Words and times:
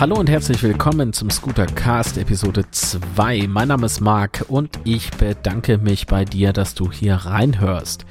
Hallo 0.00 0.18
und 0.18 0.30
herzlich 0.30 0.62
willkommen 0.62 1.12
zum 1.12 1.28
Scooter 1.28 1.66
Cast 1.66 2.16
Episode 2.16 2.64
2. 2.70 3.48
Mein 3.48 3.68
Name 3.68 3.84
ist 3.84 4.00
Marc 4.00 4.46
und 4.48 4.78
ich 4.84 5.10
bedanke 5.10 5.76
mich 5.76 6.06
bei 6.06 6.24
dir, 6.24 6.54
dass 6.54 6.74
du 6.74 6.90
hier 6.90 7.16
reinhörst. 7.16 8.06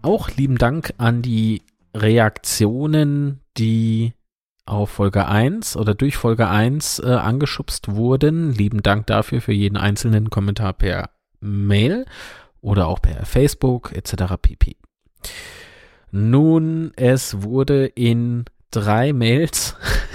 Auch 0.00 0.30
lieben 0.30 0.56
Dank 0.56 0.94
an 0.96 1.20
die 1.20 1.60
Reaktionen, 1.94 3.40
die 3.58 4.14
auf 4.64 4.88
Folge 4.88 5.28
1 5.28 5.76
oder 5.76 5.94
durch 5.94 6.16
Folge 6.16 6.48
1 6.48 7.00
äh, 7.00 7.08
angeschubst 7.08 7.94
wurden. 7.94 8.50
Lieben 8.54 8.82
Dank 8.82 9.06
dafür 9.06 9.42
für 9.42 9.52
jeden 9.52 9.76
einzelnen 9.76 10.30
Kommentar 10.30 10.72
per 10.72 11.10
Mail 11.40 12.06
oder 12.62 12.88
auch 12.88 13.02
per 13.02 13.26
Facebook 13.26 13.92
etc. 13.92 14.36
pp. 14.40 14.76
Nun, 16.10 16.92
es 16.96 17.42
wurde 17.42 17.84
in 17.84 18.46
drei 18.70 19.12
Mails, 19.12 19.76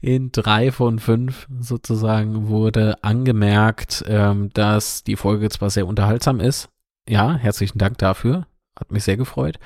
in 0.00 0.32
drei 0.32 0.72
von 0.72 0.98
fünf 0.98 1.46
sozusagen, 1.60 2.48
wurde 2.48 3.02
angemerkt, 3.02 4.04
ähm, 4.06 4.50
dass 4.54 5.04
die 5.04 5.16
Folge 5.16 5.48
zwar 5.48 5.70
sehr 5.70 5.86
unterhaltsam 5.86 6.40
ist. 6.40 6.68
Ja, 7.08 7.34
herzlichen 7.34 7.78
Dank 7.78 7.98
dafür. 7.98 8.46
Hat 8.78 8.92
mich 8.92 9.04
sehr 9.04 9.16
gefreut. 9.16 9.58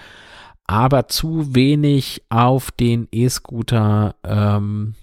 Aber 0.67 1.09
zu 1.09 1.55
wenig 1.55 2.23
auf 2.29 2.71
den 2.71 3.07
E-Scooter 3.13 4.17
ähm, 4.25 4.95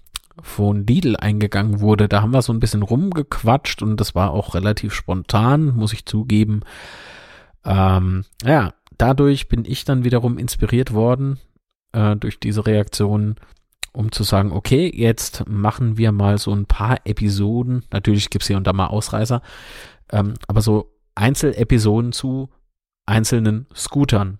von 0.41 0.85
Lidl 0.85 1.16
eingegangen 1.16 1.80
wurde. 1.80 2.09
Da 2.09 2.21
haben 2.21 2.33
wir 2.33 2.41
so 2.41 2.52
ein 2.52 2.59
bisschen 2.59 2.81
rumgequatscht 2.81 3.81
und 3.81 3.97
das 3.97 4.16
war 4.16 4.31
auch 4.31 4.55
relativ 4.55 4.94
spontan, 4.94 5.75
muss 5.75 5.94
ich 5.94 6.05
zugeben. 6.05 6.61
Ähm, 7.64 8.25
ja, 8.44 8.73
dadurch 8.97 9.47
bin 9.47 9.64
ich 9.66 9.86
dann 9.86 10.03
wiederum 10.03 10.38
inspiriert 10.38 10.94
worden 10.94 11.39
äh, 11.94 12.16
durch 12.16 12.39
diese 12.39 12.66
Reaktion, 12.66 13.36
um 13.94 14.11
zu 14.11 14.23
sagen, 14.23 14.52
okay, 14.52 14.91
jetzt 14.94 15.47
machen 15.47 15.97
wir 15.97 16.11
mal 16.11 16.38
so 16.38 16.53
ein 16.53 16.66
paar 16.66 16.99
Episoden. 17.05 17.86
Natürlich 17.91 18.30
gibt's 18.30 18.47
hier 18.47 18.58
und 18.58 18.67
da 18.67 18.73
mal 18.73 18.88
Ausreißer, 18.88 19.41
ähm, 20.11 20.33
aber 20.47 20.61
so 20.61 20.91
Einzelepisoden 21.16 22.11
zu 22.11 22.49
einzelnen 23.05 23.67
Scootern. 23.75 24.39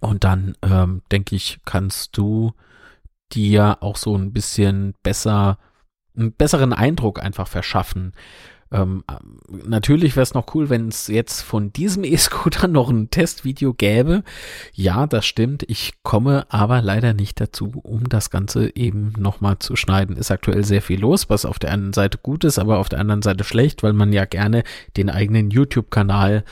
Und 0.00 0.24
dann 0.24 0.56
ähm, 0.62 1.02
denke 1.10 1.36
ich, 1.36 1.60
kannst 1.64 2.16
du 2.16 2.52
dir 3.32 3.78
auch 3.80 3.96
so 3.96 4.16
ein 4.16 4.32
bisschen 4.32 4.94
besser, 5.02 5.58
einen 6.16 6.32
besseren 6.32 6.72
Eindruck 6.72 7.22
einfach 7.22 7.48
verschaffen. 7.48 8.12
Ähm, 8.72 9.04
natürlich 9.48 10.16
wäre 10.16 10.22
es 10.22 10.34
noch 10.34 10.54
cool, 10.54 10.70
wenn 10.70 10.88
es 10.88 11.06
jetzt 11.08 11.42
von 11.42 11.72
diesem 11.72 12.04
E-Scooter 12.04 12.68
noch 12.68 12.88
ein 12.88 13.10
Testvideo 13.10 13.74
gäbe. 13.74 14.24
Ja, 14.72 15.06
das 15.06 15.26
stimmt. 15.26 15.64
Ich 15.68 16.02
komme 16.02 16.46
aber 16.48 16.80
leider 16.80 17.12
nicht 17.12 17.40
dazu, 17.40 17.80
um 17.82 18.08
das 18.08 18.30
Ganze 18.30 18.74
eben 18.74 19.12
nochmal 19.18 19.58
zu 19.58 19.76
schneiden. 19.76 20.16
Ist 20.16 20.30
aktuell 20.30 20.64
sehr 20.64 20.82
viel 20.82 21.00
los, 21.00 21.28
was 21.28 21.44
auf 21.44 21.58
der 21.58 21.72
einen 21.72 21.92
Seite 21.92 22.18
gut 22.18 22.44
ist, 22.44 22.58
aber 22.58 22.78
auf 22.78 22.88
der 22.88 23.00
anderen 23.00 23.22
Seite 23.22 23.44
schlecht, 23.44 23.82
weil 23.82 23.92
man 23.92 24.12
ja 24.12 24.24
gerne 24.24 24.64
den 24.96 25.10
eigenen 25.10 25.50
YouTube-Kanal 25.50 26.44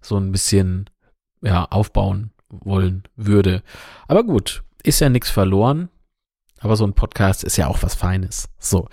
so 0.00 0.16
ein 0.16 0.32
bisschen 0.32 0.90
ja, 1.40 1.64
aufbauen 1.66 2.32
wollen 2.48 3.04
würde. 3.16 3.62
Aber 4.08 4.24
gut, 4.24 4.64
ist 4.82 5.00
ja 5.00 5.08
nichts 5.08 5.30
verloren. 5.30 5.88
Aber 6.60 6.76
so 6.76 6.86
ein 6.86 6.94
Podcast 6.94 7.44
ist 7.44 7.58
ja 7.58 7.66
auch 7.66 7.82
was 7.82 7.94
Feines. 7.94 8.48
So. 8.58 8.88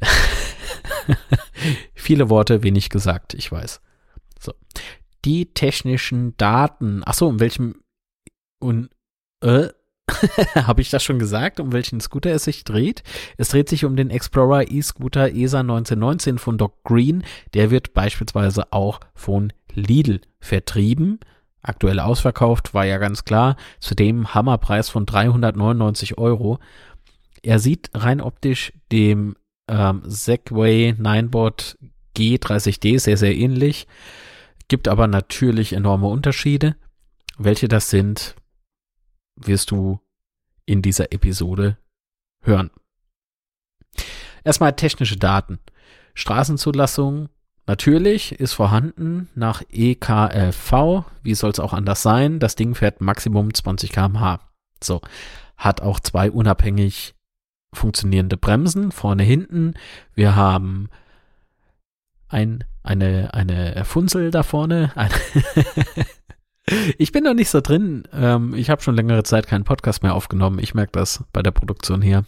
Viele 1.94 2.28
Worte, 2.30 2.62
wenig 2.62 2.90
gesagt, 2.90 3.34
ich 3.34 3.50
weiß. 3.50 3.80
So. 4.38 4.52
Die 5.24 5.52
technischen 5.54 6.36
Daten. 6.36 7.02
Ach 7.04 7.14
so, 7.14 7.28
um 7.28 7.40
welchem 7.40 7.76
und 8.58 8.90
äh, 9.40 9.68
habe 10.54 10.82
ich 10.82 10.90
das 10.90 11.02
schon 11.02 11.18
gesagt, 11.18 11.60
um 11.60 11.72
welchen 11.72 12.00
Scooter 12.00 12.30
es 12.32 12.44
sich 12.44 12.64
dreht? 12.64 13.02
Es 13.36 13.48
dreht 13.48 13.68
sich 13.68 13.84
um 13.84 13.96
den 13.96 14.10
Explorer 14.10 14.70
E-Scooter 14.70 15.34
ESA 15.34 15.60
1919 15.60 16.38
von 16.38 16.58
Doc 16.58 16.82
Green. 16.84 17.24
Der 17.54 17.70
wird 17.70 17.94
beispielsweise 17.94 18.72
auch 18.72 19.00
von 19.14 19.52
Lidl 19.72 20.20
vertrieben. 20.40 21.20
Aktuell 21.62 22.00
ausverkauft, 22.00 22.74
war 22.74 22.84
ja 22.84 22.98
ganz 22.98 23.24
klar. 23.24 23.56
Zudem 23.80 24.34
Hammerpreis 24.34 24.90
von 24.90 25.06
399 25.06 26.18
Euro. 26.18 26.58
Er 27.42 27.58
sieht 27.58 27.90
rein 27.94 28.20
optisch 28.20 28.72
dem 28.92 29.36
ähm, 29.68 30.02
Segway 30.04 30.94
Ninebot 30.98 31.76
G30D 32.16 32.98
sehr, 32.98 33.16
sehr 33.16 33.34
ähnlich. 33.34 33.86
Gibt 34.68 34.88
aber 34.88 35.06
natürlich 35.06 35.72
enorme 35.72 36.06
Unterschiede. 36.06 36.76
Welche 37.36 37.68
das 37.68 37.90
sind, 37.90 38.36
wirst 39.36 39.70
du 39.70 40.00
in 40.66 40.82
dieser 40.82 41.12
Episode 41.12 41.76
hören. 42.42 42.70
Erstmal 44.44 44.74
technische 44.74 45.16
Daten. 45.16 45.58
Straßenzulassung 46.14 47.28
natürlich 47.66 48.32
ist 48.32 48.52
vorhanden 48.52 49.28
nach 49.34 49.62
EKLV. 49.70 51.04
Wie 51.22 51.34
soll 51.34 51.50
es 51.50 51.60
auch 51.60 51.72
anders 51.72 52.02
sein? 52.02 52.38
Das 52.38 52.54
Ding 52.54 52.74
fährt 52.74 53.00
Maximum 53.00 53.52
20 53.52 53.90
km/h. 53.90 54.40
So. 54.82 55.00
Hat 55.56 55.80
auch 55.80 56.00
zwei 56.00 56.30
unabhängig 56.30 57.14
funktionierende 57.74 58.36
Bremsen, 58.36 58.92
vorne, 58.92 59.22
hinten. 59.22 59.74
Wir 60.14 60.36
haben 60.36 60.88
ein, 62.28 62.64
eine, 62.82 63.32
eine 63.32 63.84
Funzel 63.84 64.30
da 64.30 64.42
vorne. 64.42 64.92
ich 66.98 67.12
bin 67.12 67.24
noch 67.24 67.34
nicht 67.34 67.50
so 67.50 67.60
drin. 67.60 68.04
Ähm, 68.12 68.54
ich 68.54 68.70
habe 68.70 68.82
schon 68.82 68.96
längere 68.96 69.22
Zeit 69.22 69.46
keinen 69.46 69.64
Podcast 69.64 70.02
mehr 70.02 70.14
aufgenommen. 70.14 70.58
Ich 70.58 70.74
merke 70.74 70.92
das 70.92 71.24
bei 71.32 71.42
der 71.42 71.52
Produktion 71.52 72.02
hier. 72.02 72.24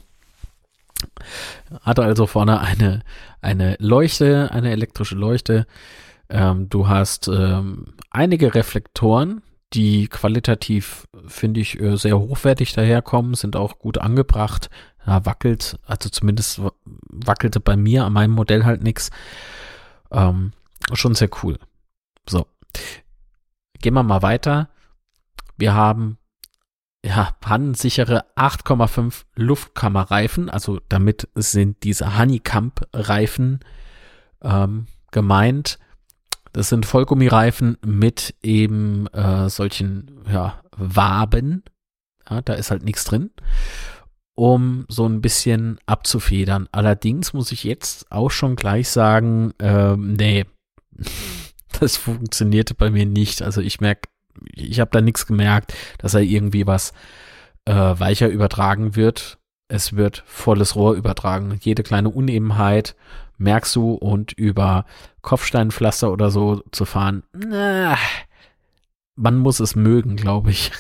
Hatte 1.83 2.03
also 2.03 2.27
vorne 2.27 2.61
eine, 2.61 3.03
eine 3.41 3.77
Leuchte, 3.81 4.51
eine 4.53 4.71
elektrische 4.71 5.15
Leuchte. 5.15 5.67
Ähm, 6.29 6.69
du 6.69 6.89
hast 6.89 7.29
ähm, 7.29 7.95
einige 8.11 8.55
Reflektoren, 8.55 9.43
die 9.73 10.09
qualitativ, 10.09 11.07
finde 11.27 11.61
ich, 11.61 11.81
äh, 11.81 11.97
sehr 11.97 12.19
hochwertig 12.19 12.73
daherkommen, 12.73 13.35
sind 13.35 13.57
auch 13.57 13.79
gut 13.79 13.99
angebracht 13.99 14.71
ja, 15.07 15.25
wackelt, 15.25 15.79
also 15.87 16.09
zumindest 16.09 16.61
wackelte 16.85 17.61
bei 17.61 17.77
mir 17.77 18.05
an 18.05 18.13
meinem 18.13 18.33
Modell 18.33 18.65
halt 18.65 18.83
nichts. 18.83 19.11
Ähm, 20.11 20.53
schon 20.93 21.15
sehr 21.15 21.31
cool. 21.43 21.59
So. 22.29 22.47
Gehen 23.81 23.95
wir 23.95 24.03
mal 24.03 24.23
weiter. 24.23 24.69
Wir 25.57 25.75
haben 25.75 26.19
ja, 27.05 27.31
pannensichere 27.41 28.25
8,5 28.35 29.25
Luftkammerreifen, 29.37 30.51
also 30.51 30.81
damit 30.89 31.29
sind 31.37 31.85
diese 31.85 32.19
Honeycomb-Reifen 32.19 33.61
ähm, 34.43 34.87
gemeint. 35.13 35.79
Das 36.53 36.69
sind 36.69 36.85
Vollgummireifen 36.85 37.79
mit 37.85 38.35
eben 38.43 39.07
äh, 39.09 39.49
solchen 39.49 40.25
ja, 40.29 40.61
Waben. 40.77 41.63
Ja, 42.29 42.43
da 42.43 42.55
ist 42.55 42.73
halt 42.73 42.83
nichts 42.83 43.05
drin 43.05 43.31
um 44.37 44.85
so 44.89 45.09
ein 45.09 45.21
bisschen 45.21 45.79
abzufedern. 45.87 46.69
Allerdings 46.71 47.33
muss 47.33 47.51
ich 47.51 47.65
jetzt 47.65 48.13
auch 48.13 48.31
schon 48.31 48.55
gleich 48.55 48.89
sagen, 48.89 49.53
ähm, 49.59 50.13
nee, 50.13 50.45
das 51.81 51.97
funktionierte 51.97 52.75
bei 52.75 52.91
mir 52.91 53.07
nicht. 53.07 53.43
Also 53.43 53.61
ich 53.61 53.81
merke, 53.81 54.09
ich 54.53 54.79
habe 54.79 54.91
da 54.93 55.01
nichts 55.01 55.27
gemerkt, 55.27 55.75
dass 55.99 56.15
er 56.15 56.21
irgendwie 56.21 56.67
was 56.67 56.93
äh, 57.65 57.73
weicher 57.73 58.29
übertragen 58.29 58.95
wird. 58.95 59.39
Es 59.69 59.97
wird 59.97 60.23
volles 60.27 60.77
Rohr 60.77 60.95
übertragen. 60.95 61.59
Jede 61.61 61.83
kleine 61.83 62.11
Unebenheit 62.11 62.95
merkst 63.39 63.75
du 63.75 63.95
und 63.95 64.33
über 64.33 64.85
Kopfsteinpflaster 65.23 66.13
oder 66.13 66.31
so 66.31 66.63
zu 66.73 66.85
fahren, 66.85 67.23
na, 67.33 67.97
man 69.17 69.39
muss 69.39 69.61
es 69.61 69.75
mögen, 69.75 70.17
glaube 70.17 70.51
ich. 70.51 70.71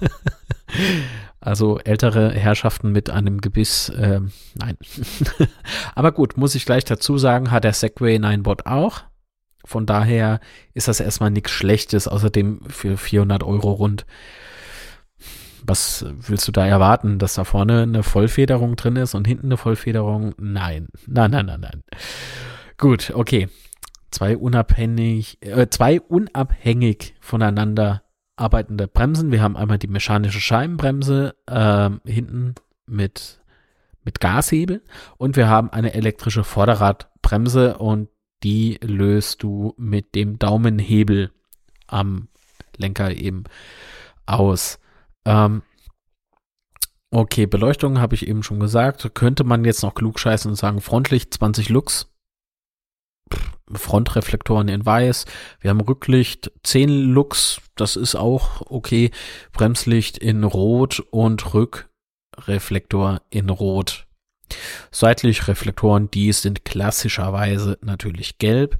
Also 1.46 1.78
ältere 1.78 2.32
Herrschaften 2.32 2.90
mit 2.90 3.08
einem 3.08 3.40
Gebiss, 3.40 3.88
äh, 3.90 4.20
nein. 4.56 4.76
Aber 5.94 6.10
gut, 6.10 6.36
muss 6.36 6.56
ich 6.56 6.66
gleich 6.66 6.84
dazu 6.84 7.18
sagen, 7.18 7.52
hat 7.52 7.62
der 7.62 7.72
Segway 7.72 8.18
Ninebot 8.18 8.66
auch. 8.66 9.04
Von 9.64 9.86
daher 9.86 10.40
ist 10.74 10.88
das 10.88 10.98
erstmal 10.98 11.30
nichts 11.30 11.52
Schlechtes, 11.52 12.08
außerdem 12.08 12.62
für 12.66 12.96
400 12.96 13.44
Euro 13.44 13.70
rund. 13.70 14.06
Was 15.62 16.04
willst 16.08 16.48
du 16.48 16.52
da 16.52 16.66
erwarten, 16.66 17.20
dass 17.20 17.34
da 17.34 17.44
vorne 17.44 17.82
eine 17.82 18.02
Vollfederung 18.02 18.74
drin 18.74 18.96
ist 18.96 19.14
und 19.14 19.28
hinten 19.28 19.46
eine 19.46 19.56
Vollfederung? 19.56 20.34
Nein, 20.38 20.88
nein, 21.06 21.30
nein, 21.30 21.46
nein, 21.46 21.60
nein. 21.60 21.84
Gut, 22.76 23.12
okay. 23.14 23.48
Zwei 24.10 24.36
unabhängig, 24.36 25.38
äh, 25.42 25.68
zwei 25.70 26.00
unabhängig 26.00 27.14
voneinander 27.20 28.02
arbeitende 28.36 28.86
Bremsen. 28.86 29.32
Wir 29.32 29.42
haben 29.42 29.56
einmal 29.56 29.78
die 29.78 29.88
mechanische 29.88 30.40
Scheibenbremse 30.40 31.34
äh, 31.46 31.90
hinten 32.10 32.54
mit, 32.86 33.40
mit 34.04 34.20
Gashebel 34.20 34.82
und 35.16 35.36
wir 35.36 35.48
haben 35.48 35.70
eine 35.70 35.94
elektrische 35.94 36.44
Vorderradbremse 36.44 37.78
und 37.78 38.08
die 38.42 38.78
löst 38.82 39.42
du 39.42 39.74
mit 39.76 40.14
dem 40.14 40.38
Daumenhebel 40.38 41.30
am 41.86 42.28
Lenker 42.76 43.12
eben 43.12 43.44
aus. 44.26 44.78
Ähm, 45.24 45.62
Okay, 47.10 47.46
Beleuchtung 47.46 48.00
habe 48.00 48.14
ich 48.14 48.26
eben 48.26 48.42
schon 48.42 48.60
gesagt. 48.60 49.14
Könnte 49.14 49.44
man 49.44 49.64
jetzt 49.64 49.82
noch 49.82 49.94
klug 49.94 50.18
scheißen 50.18 50.50
und 50.50 50.56
sagen, 50.56 50.80
Frontlicht 50.80 51.32
20 51.32 51.68
Lux. 51.68 52.12
Frontreflektoren 53.72 54.68
in 54.68 54.86
weiß. 54.86 55.24
Wir 55.60 55.70
haben 55.70 55.80
Rücklicht 55.80 56.52
10 56.62 56.88
Lux. 56.88 57.60
Das 57.74 57.96
ist 57.96 58.14
auch 58.14 58.62
okay. 58.70 59.10
Bremslicht 59.52 60.18
in 60.18 60.44
rot 60.44 61.00
und 61.10 61.54
Rückreflektor 61.54 63.22
in 63.30 63.50
rot. 63.50 64.06
Seitlich 64.92 65.48
Reflektoren, 65.48 66.10
die 66.10 66.32
sind 66.32 66.64
klassischerweise 66.64 67.78
natürlich 67.82 68.38
gelb. 68.38 68.78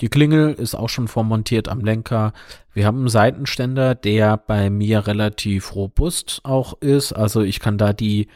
Die 0.00 0.08
Klingel 0.08 0.52
ist 0.52 0.74
auch 0.74 0.90
schon 0.90 1.08
vormontiert 1.08 1.68
am 1.68 1.80
Lenker. 1.80 2.32
Wir 2.74 2.86
haben 2.86 2.98
einen 2.98 3.08
Seitenständer, 3.08 3.94
der 3.94 4.36
bei 4.36 4.68
mir 4.68 5.06
relativ 5.06 5.74
robust 5.74 6.40
auch 6.44 6.80
ist. 6.80 7.14
Also 7.14 7.42
ich 7.42 7.60
kann 7.60 7.78
da 7.78 7.94
die 7.94 8.28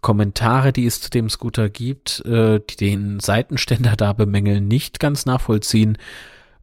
Kommentare, 0.00 0.72
die 0.72 0.86
es 0.86 1.00
zu 1.00 1.10
dem 1.10 1.28
Scooter 1.28 1.68
gibt, 1.68 2.24
äh, 2.24 2.60
die 2.60 2.76
den 2.76 3.20
Seitenständer 3.20 3.96
da 3.96 4.12
bemängeln, 4.12 4.68
nicht 4.68 5.00
ganz 5.00 5.26
nachvollziehen. 5.26 5.98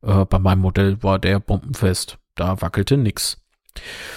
Äh, 0.01 0.25
bei 0.25 0.39
meinem 0.39 0.61
Modell 0.61 1.03
war 1.03 1.19
der 1.19 1.39
bombenfest. 1.39 2.17
Da 2.35 2.61
wackelte 2.61 2.97
nix. 2.97 3.43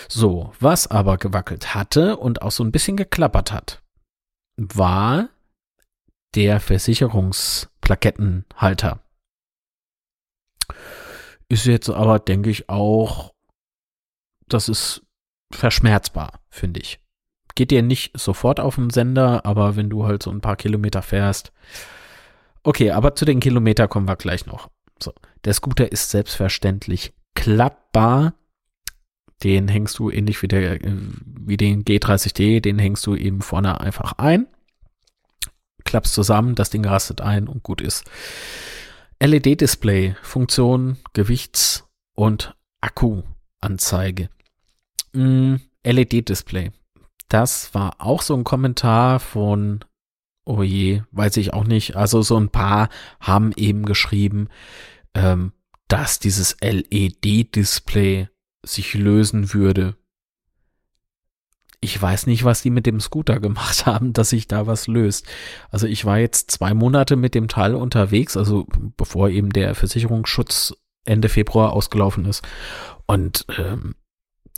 So, 0.08 0.52
was 0.60 0.86
aber 0.86 1.18
gewackelt 1.18 1.74
hatte 1.74 2.16
und 2.16 2.40
auch 2.42 2.52
so 2.52 2.62
ein 2.64 2.72
bisschen 2.72 2.96
geklappert 2.96 3.52
hat, 3.52 3.82
war 4.56 5.28
der 6.34 6.58
Versicherungsplakettenhalter. 6.60 9.00
Ist 11.48 11.66
jetzt 11.66 11.88
aber, 11.88 12.18
denke 12.18 12.50
ich, 12.50 12.68
auch, 12.68 13.32
das 14.48 14.68
ist 14.68 15.06
verschmerzbar, 15.52 16.40
finde 16.50 16.80
ich. 16.80 16.98
Geht 17.56 17.72
dir 17.72 17.82
nicht 17.82 18.16
sofort 18.16 18.60
auf 18.60 18.76
den 18.76 18.90
Sender, 18.90 19.44
aber 19.44 19.74
wenn 19.74 19.90
du 19.90 20.04
halt 20.04 20.22
so 20.22 20.30
ein 20.30 20.40
paar 20.40 20.54
Kilometer 20.54 21.02
fährst. 21.02 21.50
Okay, 22.62 22.92
aber 22.92 23.16
zu 23.16 23.24
den 23.24 23.40
Kilometer 23.40 23.88
kommen 23.88 24.06
wir 24.06 24.16
gleich 24.16 24.46
noch. 24.46 24.70
So, 25.02 25.12
der 25.44 25.54
Scooter 25.54 25.90
ist 25.90 26.10
selbstverständlich 26.10 27.12
klappbar. 27.34 28.34
Den 29.42 29.66
hängst 29.66 29.98
du 29.98 30.10
ähnlich 30.10 30.40
wie, 30.42 30.48
der, 30.48 30.84
äh, 30.84 30.96
wie 31.40 31.56
den 31.56 31.84
G30D, 31.84 32.60
den 32.60 32.78
hängst 32.78 33.04
du 33.06 33.16
eben 33.16 33.42
vorne 33.42 33.80
einfach 33.80 34.12
ein 34.18 34.46
klappst 35.86 36.12
zusammen, 36.12 36.54
das 36.54 36.68
Ding 36.68 36.84
rastet 36.84 37.22
ein 37.22 37.48
und 37.48 37.62
gut 37.62 37.80
ist. 37.80 38.04
LED-Display, 39.20 40.14
Funktion, 40.20 40.98
Gewichts- 41.14 41.88
und 42.14 42.54
Akkuanzeige. 42.82 44.28
Mm, 45.14 45.54
LED-Display. 45.82 46.72
Das 47.28 47.74
war 47.74 47.96
auch 47.98 48.22
so 48.22 48.34
ein 48.34 48.44
Kommentar 48.44 49.20
von, 49.20 49.84
oh 50.44 50.62
je, 50.62 51.02
weiß 51.12 51.36
ich 51.38 51.52
auch 51.52 51.64
nicht. 51.64 51.96
Also 51.96 52.22
so 52.22 52.38
ein 52.38 52.50
paar 52.50 52.88
haben 53.20 53.52
eben 53.56 53.84
geschrieben, 53.84 54.48
ähm, 55.14 55.52
dass 55.88 56.18
dieses 56.18 56.56
LED-Display 56.60 58.28
sich 58.64 58.94
lösen 58.94 59.52
würde 59.52 59.96
ich 61.80 62.00
weiß 62.00 62.26
nicht, 62.26 62.44
was 62.44 62.62
die 62.62 62.70
mit 62.70 62.86
dem 62.86 63.00
Scooter 63.00 63.40
gemacht 63.40 63.86
haben, 63.86 64.12
dass 64.12 64.30
sich 64.30 64.48
da 64.48 64.66
was 64.66 64.86
löst. 64.86 65.26
Also 65.70 65.86
ich 65.86 66.04
war 66.04 66.18
jetzt 66.18 66.50
zwei 66.50 66.74
Monate 66.74 67.16
mit 67.16 67.34
dem 67.34 67.48
Teil 67.48 67.74
unterwegs, 67.74 68.36
also 68.36 68.66
bevor 68.96 69.30
eben 69.30 69.50
der 69.50 69.74
Versicherungsschutz 69.74 70.74
Ende 71.04 71.28
Februar 71.28 71.72
ausgelaufen 71.72 72.24
ist. 72.24 72.46
Und 73.06 73.46
ähm, 73.56 73.94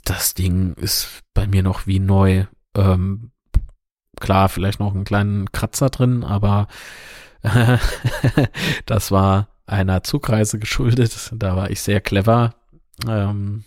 das 0.03 0.33
Ding 0.33 0.73
ist 0.73 1.21
bei 1.33 1.45
mir 1.45 1.61
noch 1.61 1.85
wie 1.85 1.99
neu. 1.99 2.45
Ähm, 2.75 3.31
klar, 4.19 4.49
vielleicht 4.49 4.79
noch 4.79 4.93
einen 4.93 5.05
kleinen 5.05 5.51
Kratzer 5.51 5.89
drin, 5.89 6.23
aber 6.23 6.67
das 8.85 9.11
war 9.11 9.47
einer 9.65 10.03
Zugreise 10.03 10.59
geschuldet. 10.59 11.31
Da 11.35 11.55
war 11.55 11.69
ich 11.69 11.81
sehr 11.81 12.01
clever. 12.01 12.55
Ähm, 13.07 13.63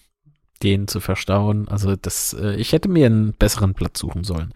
den 0.63 0.89
zu 0.89 1.01
verstauen. 1.01 1.69
Also 1.69 1.97
das, 1.97 2.35
äh, 2.35 2.55
ich 2.55 2.73
hätte 2.73 2.89
mir 2.89 3.07
einen 3.07 3.33
besseren 3.35 3.75
Platz 3.75 3.99
suchen 3.99 4.25
sollen. 4.25 4.53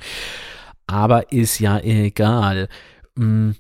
Aber 0.87 1.33
ist 1.33 1.59
ja 1.59 1.79
egal. 1.81 2.69
Hm, 3.17 3.57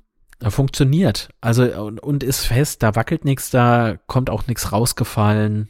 funktioniert. 0.48 1.30
Also 1.40 1.64
und, 1.82 1.98
und 2.00 2.22
ist 2.22 2.44
fest, 2.44 2.82
da 2.82 2.94
wackelt 2.94 3.24
nichts, 3.24 3.50
da 3.50 3.96
kommt 4.06 4.30
auch 4.30 4.46
nichts 4.46 4.72
rausgefallen. 4.72 5.68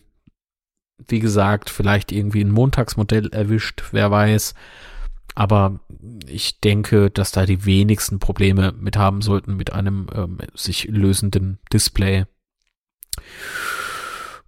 Wie 1.08 1.20
gesagt, 1.20 1.70
vielleicht 1.70 2.10
irgendwie 2.10 2.42
ein 2.42 2.50
Montagsmodell 2.50 3.28
erwischt, 3.28 3.84
wer 3.92 4.10
weiß. 4.10 4.54
Aber 5.36 5.80
ich 6.26 6.60
denke, 6.60 7.10
dass 7.10 7.30
da 7.30 7.44
die 7.44 7.66
wenigsten 7.66 8.18
Probleme 8.18 8.72
mit 8.72 8.96
haben 8.96 9.20
sollten 9.20 9.54
mit 9.54 9.72
einem 9.72 10.08
ähm, 10.14 10.38
sich 10.54 10.88
lösenden 10.88 11.58
Display. 11.72 12.24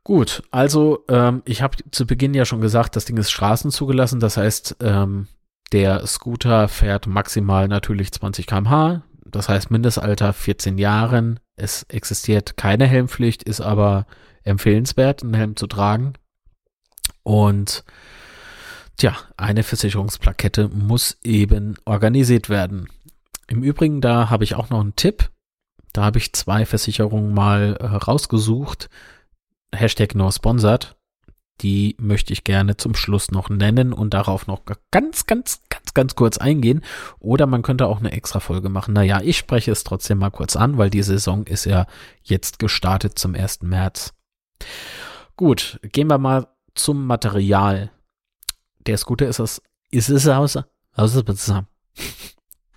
Gut, 0.03 0.43
also 0.51 1.05
ähm, 1.09 1.43
ich 1.45 1.61
habe 1.61 1.77
zu 1.91 2.07
Beginn 2.07 2.33
ja 2.33 2.47
schon 2.47 2.63
gesagt, 2.63 2.97
das 2.97 3.05
Ding 3.05 3.19
ist 3.19 3.31
straßenzugelassen. 3.31 4.19
Das 4.19 4.39
heißt, 4.39 4.77
ähm, 4.81 5.29
der 5.73 6.07
Scooter 6.07 6.69
fährt 6.69 7.07
maximal 7.07 7.69
natürlich 7.69 8.11
20 8.11 8.47
km/h. 8.47 9.03
Das 9.27 9.51
heißt 9.51 9.71
Mindestalter 9.71 10.33
14 10.33 10.79
Jahren. 10.79 11.39
Es 11.57 11.83
existiert 11.91 12.57
keine 12.57 12.87
Helmpflicht, 12.87 13.43
ist 13.43 13.61
aber 13.61 14.07
empfehlenswert, 14.43 15.23
einen 15.23 15.35
Helm 15.35 15.57
zu 15.57 15.67
tragen. 15.67 16.15
Und 17.23 17.85
tja, 18.99 19.17
eine 19.37 19.63
Versicherungsplakette 19.63 20.69
muss 20.69 21.17
eben 21.25 21.77
organisiert 21.87 22.51
werden. 22.51 22.89
Im 23.47 23.63
Übrigen, 23.63 24.01
da 24.01 24.29
habe 24.29 24.45
ich 24.45 24.55
auch 24.55 24.69
noch 24.69 24.81
einen 24.81 24.97
Tipp. 24.97 25.31
Da 25.95 26.05
habe 26.05 26.19
ich 26.19 26.35
zwei 26.35 26.67
Versicherungen 26.67 27.33
mal 27.33 27.79
äh, 27.81 27.87
rausgesucht 27.87 28.91
Hashtag 29.75 30.15
no 30.15 30.31
sponsored, 30.31 30.97
die 31.61 31.97
möchte 31.99 32.33
ich 32.33 32.45
gerne 32.45 32.77
zum 32.77 32.95
Schluss 32.95 33.31
noch 33.31 33.51
nennen 33.51 33.93
und 33.93 34.15
darauf 34.15 34.47
noch 34.47 34.63
ganz, 34.91 35.27
ganz, 35.27 35.63
ganz, 35.69 35.93
ganz 35.93 36.15
kurz 36.15 36.39
eingehen. 36.39 36.83
Oder 37.19 37.47
man 37.47 37.63
könnte 37.63 37.87
auch 37.87 37.99
eine 37.99 38.13
extra 38.13 38.41
Folge 38.41 38.69
machen. 38.69 38.95
Naja, 38.95 39.21
ich 39.23 39.39
spreche 39.39 39.73
es 39.73 39.85
trotzdem 39.85 40.19
mal 40.19 40.31
kurz 40.31 40.55
an, 40.55 40.79
weil 40.79 40.91
die 40.91 41.03
Saison 41.03 41.45
ist 41.45 41.65
ja 41.65 41.87
jetzt 42.23 42.59
gestartet 42.61 43.19
zum 43.19 43.35
1. 43.35 43.63
März. 43.63 44.15
Gut, 45.37 45.81
gehen 45.83 46.09
wir 46.09 46.19
mal 46.19 46.47
zum 46.75 47.07
Material. 47.07 47.91
Der 48.89 48.97
Scooter 48.97 49.29
ist 49.29 49.39
aus, 49.39 49.63
ist 49.91 50.09
es 50.09 50.27
aus, 50.27 50.59
aus, 50.95 51.25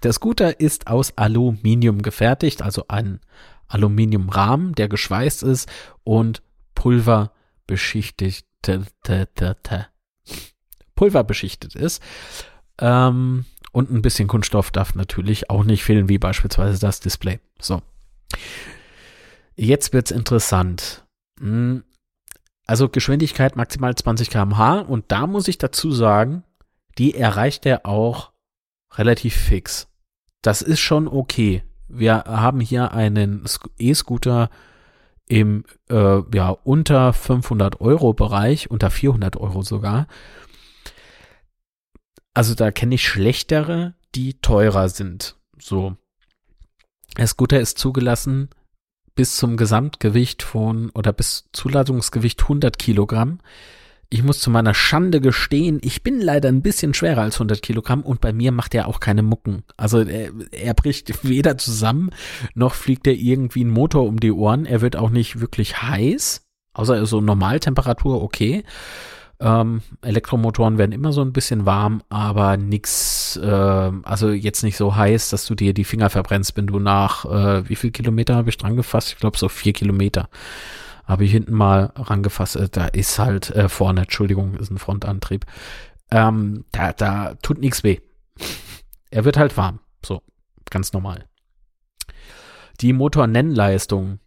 der 0.04 0.14
Scooter 0.14 0.60
ist 0.60 0.88
aus 0.88 1.18
Aluminium 1.18 2.02
gefertigt, 2.02 2.62
also 2.62 2.86
ein 2.90 3.22
Aluminiumrahmen, 3.68 4.76
der 4.76 4.90
geschweißt 4.90 5.44
ist 5.44 5.70
und 6.04 6.44
Pulver 6.76 7.32
beschichtet, 7.66 8.44
Pulver 10.96 11.24
beschichtet 11.24 11.76
ist. 11.76 12.04
Ähm, 12.78 13.46
und 13.72 13.90
ein 13.90 14.02
bisschen 14.02 14.28
Kunststoff 14.28 14.72
darf 14.72 14.96
natürlich 14.96 15.50
auch 15.50 15.64
nicht 15.64 15.86
fehlen, 15.86 16.10
wie 16.10 16.18
beispielsweise 16.18 16.78
das 16.78 17.00
Display. 17.00 17.40
So. 17.60 17.82
Jetzt 19.56 19.94
wird's 19.94 20.12
interessant. 20.12 21.06
Hm, 21.40 21.86
also 22.72 22.88
Geschwindigkeit 22.88 23.58
maximal 23.58 23.94
20 23.94 24.30
km/h 24.30 24.80
und 24.80 25.12
da 25.12 25.28
muss 25.28 25.50
ich 25.50 25.58
dazu 25.58 25.92
sagen, 25.92 26.46
die 26.98 27.16
erreicht 27.16 27.66
er 27.66 27.86
auch 27.86 28.32
relativ 28.94 29.36
fix. 29.36 29.90
Das 30.42 30.62
ist 30.62 30.80
schon 30.80 31.10
okay. 31.10 31.66
Wir 31.90 32.24
haben 32.26 32.62
hier 32.62 32.94
einen 32.94 33.44
E-Scooter 33.78 34.50
im 35.28 35.66
äh, 35.90 36.22
ja 36.34 36.52
unter 36.64 37.12
500 37.12 37.82
Euro 37.82 38.14
Bereich, 38.14 38.72
unter 38.72 38.90
400 38.90 39.36
Euro 39.36 39.64
sogar. 39.64 40.08
Also 42.34 42.56
da 42.56 42.72
kenne 42.72 42.96
ich 42.96 43.06
schlechtere, 43.06 43.96
die 44.16 44.40
teurer 44.40 44.88
sind. 44.88 45.36
So. 45.60 45.98
Der 47.18 47.28
Scooter 47.28 47.60
ist 47.60 47.78
zugelassen 47.78 48.48
bis 49.22 49.36
zum 49.36 49.56
Gesamtgewicht 49.56 50.42
von 50.42 50.90
oder 50.96 51.14
bis 51.14 51.48
Zuladungsgewicht 51.54 52.42
100 52.42 52.80
Kilogramm. 52.80 53.38
Ich 54.10 54.24
muss 54.24 54.40
zu 54.40 54.50
meiner 54.50 54.74
Schande 54.74 55.22
gestehen, 55.22 55.80
ich 55.84 56.02
bin 56.02 56.20
leider 56.20 56.50
ein 56.50 56.64
bisschen 56.64 56.96
schwerer 56.96 57.22
als 57.22 57.36
100 57.36 57.62
Kilogramm 57.62 58.02
und 58.02 58.20
bei 58.20 58.34
mir 58.34 58.52
macht 58.52 58.74
er 58.74 58.88
auch 58.88 59.00
keine 59.00 59.22
Mucken. 59.22 59.62
Also 59.78 60.00
er, 60.00 60.32
er 60.50 60.74
bricht 60.74 61.24
weder 61.30 61.60
zusammen, 61.60 62.10
noch 62.56 62.74
fliegt 62.74 63.06
er 63.06 63.14
irgendwie 63.14 63.64
ein 63.64 63.70
Motor 63.70 64.08
um 64.08 64.20
die 64.20 64.32
Ohren. 64.32 64.66
Er 64.66 64.82
wird 64.82 64.96
auch 64.96 65.12
nicht 65.12 65.40
wirklich 65.40 65.84
heiß, 65.84 66.42
außer 66.74 67.06
so 67.06 67.22
Normaltemperatur, 67.22 68.24
okay. 68.24 68.64
Ähm, 69.42 69.82
Elektromotoren 70.04 70.78
werden 70.78 70.92
immer 70.92 71.12
so 71.12 71.22
ein 71.22 71.34
bisschen 71.34 71.66
warm, 71.66 72.04
aber 72.10 72.58
nix, 72.58 73.38
äh, 73.38 73.92
also 74.04 74.30
jetzt 74.30 74.62
nicht 74.62 74.78
so 74.78 74.96
heiß, 74.96 75.32
dass 75.32 75.48
du 75.48 75.56
dir 75.56 75.74
die 75.74 75.84
Finger 75.84 76.12
verbrennst, 76.12 76.56
wenn 76.56 76.68
du 76.68 76.78
nach, 76.78 77.26
äh, 77.26 77.68
wie 77.68 77.76
viel 77.76 77.90
Kilometer 77.90 78.36
habe 78.36 78.50
ich 78.50 78.58
dran 78.58 78.76
gefasst? 78.76 79.14
Ich 79.14 79.18
glaube 79.18 79.40
so 79.40 79.50
vier 79.50 79.74
Kilometer 79.74 80.30
habe 81.06 81.26
ich 81.26 81.32
hinten 81.32 81.56
mal 81.56 81.92
rangefasst. 81.96 82.56
Äh, 82.56 82.70
da 82.70 82.86
ist 82.86 83.18
halt 83.18 83.50
äh, 83.50 83.68
vorne, 83.68 84.02
Entschuldigung, 84.02 84.54
ist 84.56 84.70
ein 84.70 84.78
Frontantrieb. 84.78 85.48
Ähm, 86.12 86.66
da, 86.72 86.94
da 86.94 87.34
tut 87.42 87.60
nichts 87.60 87.84
weh. 87.84 88.00
Er 89.14 89.26
wird 89.26 89.36
halt 89.36 89.58
warm. 89.58 89.80
So, 90.06 90.22
ganz 90.70 90.94
normal. 90.94 91.26
Die 92.80 92.94
Motornennleistung, 92.94 94.20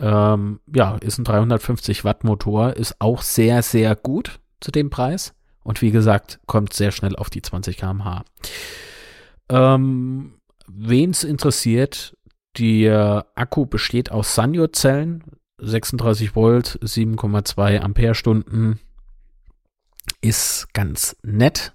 ähm, 0.00 0.58
ja, 0.74 0.96
ist 0.96 1.18
ein 1.18 1.24
350 1.24 2.04
Watt 2.04 2.24
Motor, 2.24 2.72
ist 2.72 2.96
auch 2.98 3.22
sehr, 3.22 3.62
sehr 3.62 3.94
gut 3.94 4.40
zu 4.62 4.70
dem 4.70 4.90
Preis. 4.90 5.34
Und 5.62 5.82
wie 5.82 5.90
gesagt, 5.90 6.40
kommt 6.46 6.72
sehr 6.72 6.90
schnell 6.90 7.14
auf 7.16 7.30
die 7.30 7.42
20 7.42 7.76
km/h. 7.76 8.24
Ähm, 9.48 10.34
Wen 10.74 11.10
es 11.10 11.24
interessiert, 11.24 12.16
der 12.58 13.26
Akku 13.34 13.66
besteht 13.66 14.10
aus 14.10 14.34
Sanyo-Zellen, 14.34 15.22
36 15.58 16.34
Volt, 16.34 16.78
7,2 16.82 17.80
Ampere-Stunden. 17.80 18.80
Ist 20.22 20.72
ganz 20.72 21.16
nett. 21.22 21.74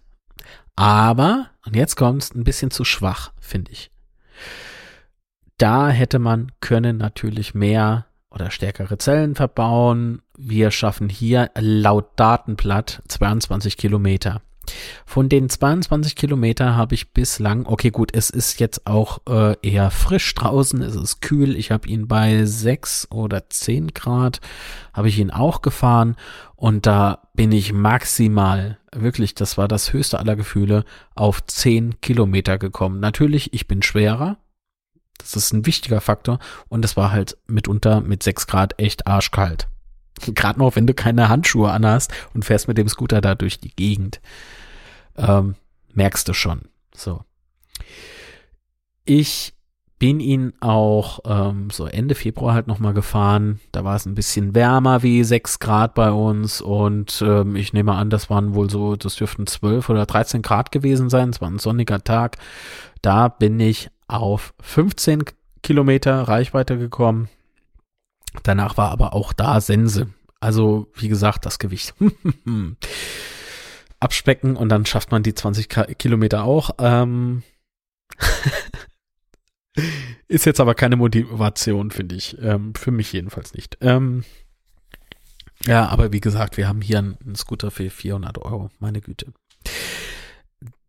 Aber, 0.75 1.51
und 1.65 1.75
jetzt 1.75 1.95
kommt 1.95 2.23
es 2.23 2.33
ein 2.33 2.43
bisschen 2.43 2.71
zu 2.71 2.83
schwach, 2.85 3.33
finde 3.39 3.71
ich. 3.71 3.91
Da 5.57 5.89
hätte 5.89 6.19
man 6.19 6.51
können 6.59 6.97
natürlich 6.97 7.53
mehr 7.53 8.06
oder 8.29 8.51
stärkere 8.51 8.97
Zellen 8.97 9.35
verbauen. 9.35 10.21
Wir 10.37 10.71
schaffen 10.71 11.09
hier 11.09 11.49
laut 11.57 12.11
Datenblatt 12.15 13.01
22 13.07 13.77
Kilometer. 13.77 14.41
Von 15.05 15.29
den 15.29 15.49
22 15.49 16.15
Kilometer 16.15 16.75
habe 16.75 16.95
ich 16.95 17.13
bislang, 17.13 17.65
okay 17.65 17.89
gut, 17.89 18.11
es 18.13 18.29
ist 18.29 18.59
jetzt 18.59 18.85
auch 18.85 19.19
äh, 19.29 19.55
eher 19.61 19.91
frisch 19.91 20.33
draußen, 20.35 20.81
es 20.81 20.95
ist 20.95 21.21
kühl, 21.21 21.55
ich 21.55 21.71
habe 21.71 21.87
ihn 21.87 22.07
bei 22.07 22.43
6 22.43 23.11
oder 23.11 23.49
10 23.49 23.93
Grad, 23.93 24.41
habe 24.93 25.07
ich 25.07 25.19
ihn 25.19 25.31
auch 25.31 25.61
gefahren 25.61 26.15
und 26.55 26.85
da 26.85 27.21
bin 27.33 27.51
ich 27.51 27.71
maximal, 27.71 28.77
wirklich, 28.93 29.35
das 29.35 29.57
war 29.57 29.67
das 29.67 29.93
höchste 29.93 30.19
aller 30.19 30.35
Gefühle, 30.35 30.83
auf 31.15 31.45
10 31.45 32.01
Kilometer 32.01 32.57
gekommen. 32.57 32.99
Natürlich, 32.99 33.53
ich 33.53 33.67
bin 33.67 33.81
schwerer, 33.81 34.37
das 35.17 35.35
ist 35.35 35.53
ein 35.53 35.65
wichtiger 35.65 36.01
Faktor 36.01 36.39
und 36.69 36.85
es 36.85 36.97
war 36.97 37.11
halt 37.11 37.37
mitunter 37.47 38.01
mit 38.01 38.23
6 38.23 38.47
Grad 38.47 38.79
echt 38.79 39.07
arschkalt. 39.07 39.67
Gerade 40.25 40.59
noch, 40.59 40.75
wenn 40.75 40.87
du 40.87 40.93
keine 40.93 41.29
Handschuhe 41.29 41.71
anhast 41.71 42.11
und 42.33 42.45
fährst 42.45 42.67
mit 42.67 42.77
dem 42.77 42.89
Scooter 42.89 43.21
da 43.21 43.35
durch 43.35 43.59
die 43.59 43.75
Gegend. 43.75 44.19
Ähm, 45.15 45.55
merkst 45.93 46.27
du 46.27 46.33
schon. 46.33 46.61
So. 46.95 47.23
Ich 49.05 49.53
bin 49.99 50.19
ihn 50.19 50.53
auch 50.59 51.19
ähm, 51.25 51.69
so 51.71 51.85
Ende 51.85 52.13
Februar 52.13 52.53
halt 52.53 52.67
nochmal 52.67 52.93
gefahren. 52.93 53.59
Da 53.71 53.83
war 53.83 53.95
es 53.95 54.05
ein 54.05 54.15
bisschen 54.15 54.53
wärmer 54.53 55.01
wie 55.01 55.23
6 55.23 55.59
Grad 55.59 55.95
bei 55.95 56.11
uns 56.11 56.61
und 56.61 57.23
ähm, 57.25 57.55
ich 57.55 57.73
nehme 57.73 57.93
an, 57.93 58.09
das 58.09 58.29
waren 58.29 58.53
wohl 58.53 58.69
so, 58.69 58.95
das 58.95 59.15
dürften 59.15 59.47
12 59.47 59.89
oder 59.89 60.05
13 60.05 60.41
Grad 60.41 60.71
gewesen 60.71 61.09
sein. 61.09 61.29
Es 61.29 61.41
war 61.41 61.49
ein 61.49 61.59
sonniger 61.59 62.03
Tag. 62.03 62.37
Da 63.01 63.27
bin 63.27 63.59
ich 63.59 63.89
auf 64.07 64.53
15 64.61 65.23
Kilometer 65.63 66.21
Reichweite 66.21 66.77
gekommen. 66.77 67.29
Danach 68.43 68.77
war 68.77 68.91
aber 68.91 69.13
auch 69.13 69.33
da 69.33 69.59
Sense. 69.61 70.07
Also, 70.39 70.87
wie 70.95 71.07
gesagt, 71.07 71.45
das 71.45 71.59
Gewicht. 71.59 71.93
Abspecken 73.99 74.55
und 74.55 74.69
dann 74.69 74.85
schafft 74.85 75.11
man 75.11 75.23
die 75.23 75.33
20 75.33 75.97
Kilometer 75.97 76.43
auch. 76.43 76.69
Ähm 76.77 77.43
ist 80.27 80.45
jetzt 80.45 80.59
aber 80.59 80.75
keine 80.75 80.95
Motivation, 80.95 81.91
finde 81.91 82.15
ich. 82.15 82.37
Ähm, 82.39 82.75
für 82.75 82.91
mich 82.91 83.11
jedenfalls 83.11 83.53
nicht. 83.53 83.77
Ähm 83.81 84.23
ja, 85.65 85.87
aber 85.87 86.13
wie 86.13 86.21
gesagt, 86.21 86.57
wir 86.57 86.67
haben 86.67 86.81
hier 86.81 86.99
einen 86.99 87.35
Scooter 87.35 87.71
für 87.71 87.89
400 87.89 88.37
Euro. 88.37 88.69
Meine 88.79 89.01
Güte. 89.01 89.33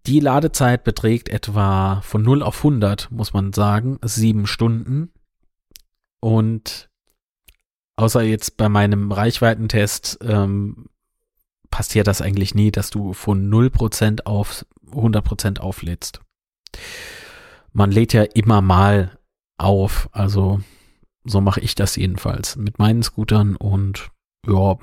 Die 0.09 0.21
Ladezeit 0.21 0.85
beträgt 0.85 1.29
etwa 1.29 2.01
von 2.01 2.23
0 2.23 2.43
auf 2.43 2.57
100, 2.57 3.11
muss 3.11 3.35
man 3.35 3.53
sagen, 3.53 3.99
sieben 4.01 4.47
Stunden. 4.47 5.13
Und 6.19 6.89
außer 7.97 8.23
jetzt 8.23 8.57
bei 8.57 8.71
meinem 8.71 9.13
Reichweitentest 9.13 10.21
ähm, 10.23 10.87
passiert 11.69 12.07
das 12.07 12.23
eigentlich 12.23 12.55
nie, 12.55 12.71
dass 12.71 12.89
du 12.89 13.13
von 13.13 13.51
0% 13.51 14.25
auf 14.25 14.65
100% 14.91 15.59
auflädst. 15.59 16.23
Man 17.75 17.91
lädt 17.91 18.15
ja 18.15 18.23
immer 18.23 18.63
mal 18.63 19.19
auf, 19.59 20.09
also 20.13 20.63
so 21.25 21.43
mache 21.43 21.61
ich 21.61 21.75
das 21.75 21.97
jedenfalls 21.97 22.57
mit 22.57 22.79
meinen 22.79 23.03
Scootern 23.03 23.57
und 23.57 24.11
ja, 24.47 24.79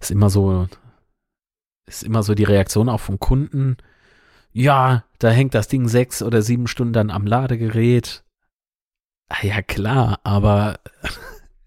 ist 0.00 0.10
immer 0.10 0.28
so, 0.28 0.66
ist 1.90 2.02
immer 2.02 2.22
so 2.22 2.34
die 2.34 2.44
Reaktion 2.44 2.88
auch 2.88 3.00
vom 3.00 3.18
Kunden. 3.18 3.76
Ja, 4.52 5.04
da 5.18 5.30
hängt 5.30 5.54
das 5.54 5.68
Ding 5.68 5.88
sechs 5.88 6.22
oder 6.22 6.42
sieben 6.42 6.66
Stunden 6.66 6.92
dann 6.92 7.10
am 7.10 7.26
Ladegerät. 7.26 8.24
Ah 9.28 9.44
ja, 9.46 9.62
klar, 9.62 10.20
aber 10.24 10.80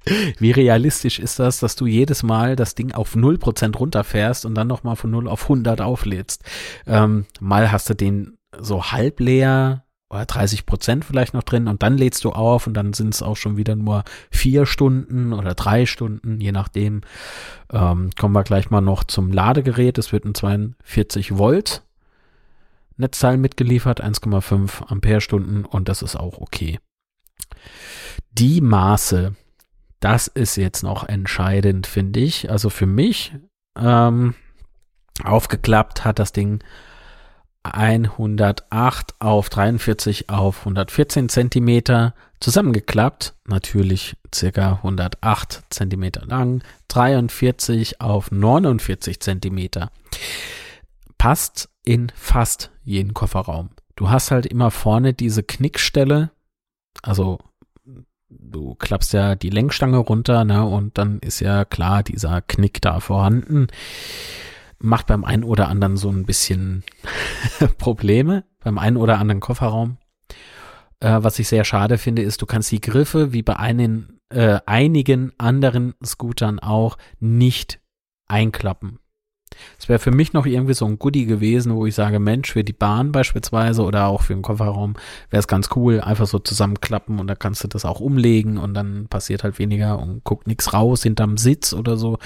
wie 0.40 0.52
realistisch 0.52 1.20
ist 1.20 1.40
das, 1.40 1.60
dass 1.60 1.76
du 1.76 1.86
jedes 1.86 2.24
Mal 2.24 2.56
das 2.56 2.76
Ding 2.76 2.92
auf 2.92 3.16
0% 3.16 3.78
runterfährst 3.78 4.46
und 4.46 4.56
dann 4.56 4.68
nochmal 4.68 4.96
von 4.96 5.12
0 5.12 5.28
auf 5.28 5.44
100 5.44 5.82
auflädst? 5.82 6.44
Ähm, 6.88 7.26
mal 7.40 7.72
hast 7.72 7.90
du 7.90 7.94
den 7.94 8.38
so 8.60 8.92
halb 8.92 9.20
leer 9.20 9.86
oder 10.14 10.24
30% 10.24 11.04
vielleicht 11.04 11.34
noch 11.34 11.44
drin 11.44 11.68
und 11.68 11.84
dann 11.84 11.98
lädst 11.98 12.24
du 12.24 12.32
auf 12.32 12.68
und 12.68 12.74
dann 12.76 12.94
sind 12.94 13.14
es 13.14 13.22
auch 13.22 13.38
schon 13.38 13.58
wieder 13.58 13.76
nur 13.76 14.04
vier 14.32 14.66
Stunden 14.66 15.34
oder 15.34 15.56
drei 15.56 15.86
Stunden, 15.86 16.40
je 16.40 16.52
nachdem. 16.52 17.02
Ähm, 17.72 18.12
kommen 18.18 18.36
wir 18.36 18.44
gleich 18.44 18.70
mal 18.70 18.82
noch 18.82 19.04
zum 19.04 19.32
Ladegerät. 19.32 19.98
Es 19.98 20.12
wird 20.12 20.26
ein 20.26 20.36
42 20.36 21.38
Volt 21.38 21.84
Netzteil 22.98 23.38
mitgeliefert, 23.38 24.04
1,5 24.04 24.88
Ampere-Stunden 24.88 25.66
und 25.66 25.90
das 25.90 26.02
ist 26.02 26.16
auch 26.16 26.38
okay. 26.38 26.80
Die 28.32 28.62
Maße, 28.62 29.36
das 30.00 30.28
ist 30.28 30.58
jetzt 30.58 30.84
noch 30.84 31.08
entscheidend, 31.08 31.88
finde 31.88 32.20
ich. 32.20 32.52
Also 32.52 32.70
für 32.70 32.86
mich 32.86 33.34
ähm, 33.76 34.36
aufgeklappt 35.24 36.06
hat 36.06 36.20
das 36.20 36.34
Ding 36.34 36.64
108 37.64 39.16
auf 39.20 39.50
43 39.50 40.30
auf 40.30 40.60
114 40.60 41.30
Zentimeter 41.30 42.14
zusammengeklappt. 42.40 43.34
Natürlich 43.48 44.16
circa 44.34 44.74
108 44.84 45.64
Zentimeter 45.70 46.26
lang. 46.26 46.64
43 46.90 48.02
auf 48.02 48.32
49 48.32 49.20
Zentimeter. 49.20 49.92
Passt 51.18 51.70
in 51.84 52.12
fast 52.16 52.72
jeden 52.84 53.14
Kofferraum. 53.14 53.70
Du 53.96 54.10
hast 54.10 54.32
halt 54.32 54.46
immer 54.46 54.72
vorne 54.72 55.14
diese 55.14 55.44
Knickstelle, 55.44 56.32
also 57.02 57.40
du 58.30 58.76
klappst 58.76 59.14
ja 59.14 59.36
die 59.36 59.50
Lenkstange 59.50 59.98
runter, 59.98 60.44
ne, 60.44 60.66
und 60.66 60.98
dann 60.98 61.20
ist 61.20 61.40
ja 61.40 61.66
klar 61.66 62.04
dieser 62.04 62.42
Knick 62.42 62.82
da 62.82 63.00
vorhanden. 63.00 63.68
Macht 64.80 65.08
beim 65.08 65.24
einen 65.24 65.44
oder 65.44 65.68
anderen 65.68 65.98
so 65.98 66.10
ein 66.10 66.26
bisschen 66.26 66.84
Probleme, 67.78 68.46
beim 68.64 68.78
einen 68.78 68.98
oder 68.98 69.20
anderen 69.20 69.40
Kofferraum. 69.40 69.98
Äh, 71.00 71.24
was 71.24 71.40
ich 71.40 71.48
sehr 71.48 71.66
schade 71.66 71.98
finde, 71.98 72.22
ist, 72.22 72.42
du 72.42 72.46
kannst 72.46 72.72
die 72.72 72.82
Griffe 72.82 73.34
wie 73.34 73.44
bei 73.44 73.58
einen, 73.58 74.20
äh, 74.30 74.60
einigen 74.66 75.32
anderen 75.38 75.94
Scootern 76.04 76.60
auch 76.60 76.98
nicht 77.20 77.80
einklappen. 78.28 79.00
Es 79.78 79.90
wäre 79.90 80.00
für 80.00 80.12
mich 80.12 80.34
noch 80.34 80.46
irgendwie 80.46 80.74
so 80.74 80.86
ein 80.86 81.00
Goodie 81.00 81.26
gewesen, 81.26 81.76
wo 81.76 81.86
ich 81.86 81.96
sage, 81.96 82.20
Mensch, 82.20 82.52
für 82.52 82.64
die 82.64 82.74
Bahn 82.74 83.12
beispielsweise 83.12 83.84
oder 83.84 84.08
auch 84.08 84.24
für 84.24 84.34
den 84.34 84.42
Kofferraum 84.42 84.96
wäre 85.30 85.40
es 85.40 85.48
ganz 85.48 85.70
cool, 85.76 86.02
einfach 86.02 86.28
so 86.28 86.40
zusammenklappen 86.40 87.20
und 87.20 87.28
da 87.28 87.36
kannst 87.36 87.64
du 87.64 87.68
das 87.68 87.86
auch 87.86 88.00
umlegen 88.00 88.58
und 88.58 88.74
dann 88.74 89.08
passiert 89.08 89.44
halt 89.44 89.60
weniger 89.60 90.00
und 90.00 90.24
guckt 90.24 90.48
nichts 90.48 90.74
raus 90.74 91.04
hinterm 91.04 91.38
Sitz 91.38 91.74
oder 91.74 91.98
so. 91.98 92.18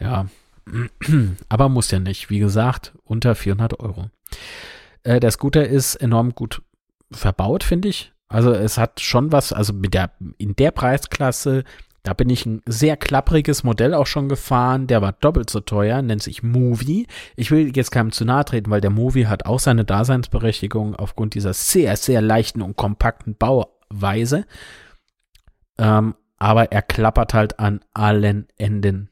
Ja, 0.00 0.26
aber 1.48 1.68
muss 1.68 1.90
ja 1.90 1.98
nicht. 1.98 2.30
Wie 2.30 2.38
gesagt, 2.38 2.94
unter 3.04 3.34
400 3.34 3.80
Euro. 3.80 4.10
Äh, 5.02 5.20
der 5.20 5.30
Scooter 5.30 5.66
ist 5.66 5.96
enorm 5.96 6.34
gut 6.34 6.62
verbaut, 7.10 7.64
finde 7.64 7.88
ich. 7.88 8.12
Also 8.28 8.52
es 8.52 8.76
hat 8.76 9.00
schon 9.00 9.30
was, 9.30 9.52
also 9.52 9.72
mit 9.72 9.94
der, 9.94 10.10
in 10.38 10.56
der 10.56 10.72
Preisklasse 10.72 11.62
da 12.06 12.14
bin 12.14 12.30
ich 12.30 12.46
ein 12.46 12.62
sehr 12.66 12.96
klappriges 12.96 13.64
Modell 13.64 13.92
auch 13.92 14.06
schon 14.06 14.28
gefahren. 14.28 14.86
Der 14.86 15.02
war 15.02 15.10
doppelt 15.10 15.50
so 15.50 15.58
teuer, 15.58 16.02
nennt 16.02 16.22
sich 16.22 16.44
Movie. 16.44 17.08
Ich 17.34 17.50
will 17.50 17.76
jetzt 17.76 17.90
keinem 17.90 18.12
zu 18.12 18.24
nahe 18.24 18.44
treten, 18.44 18.70
weil 18.70 18.80
der 18.80 18.90
Movie 18.90 19.26
hat 19.26 19.44
auch 19.44 19.58
seine 19.58 19.84
Daseinsberechtigung 19.84 20.94
aufgrund 20.94 21.34
dieser 21.34 21.52
sehr, 21.52 21.96
sehr 21.96 22.22
leichten 22.22 22.62
und 22.62 22.76
kompakten 22.76 23.34
Bauweise. 23.34 24.46
Ähm, 25.78 26.14
aber 26.38 26.70
er 26.70 26.82
klappert 26.82 27.34
halt 27.34 27.58
an 27.58 27.80
allen 27.92 28.46
Enden. 28.56 29.10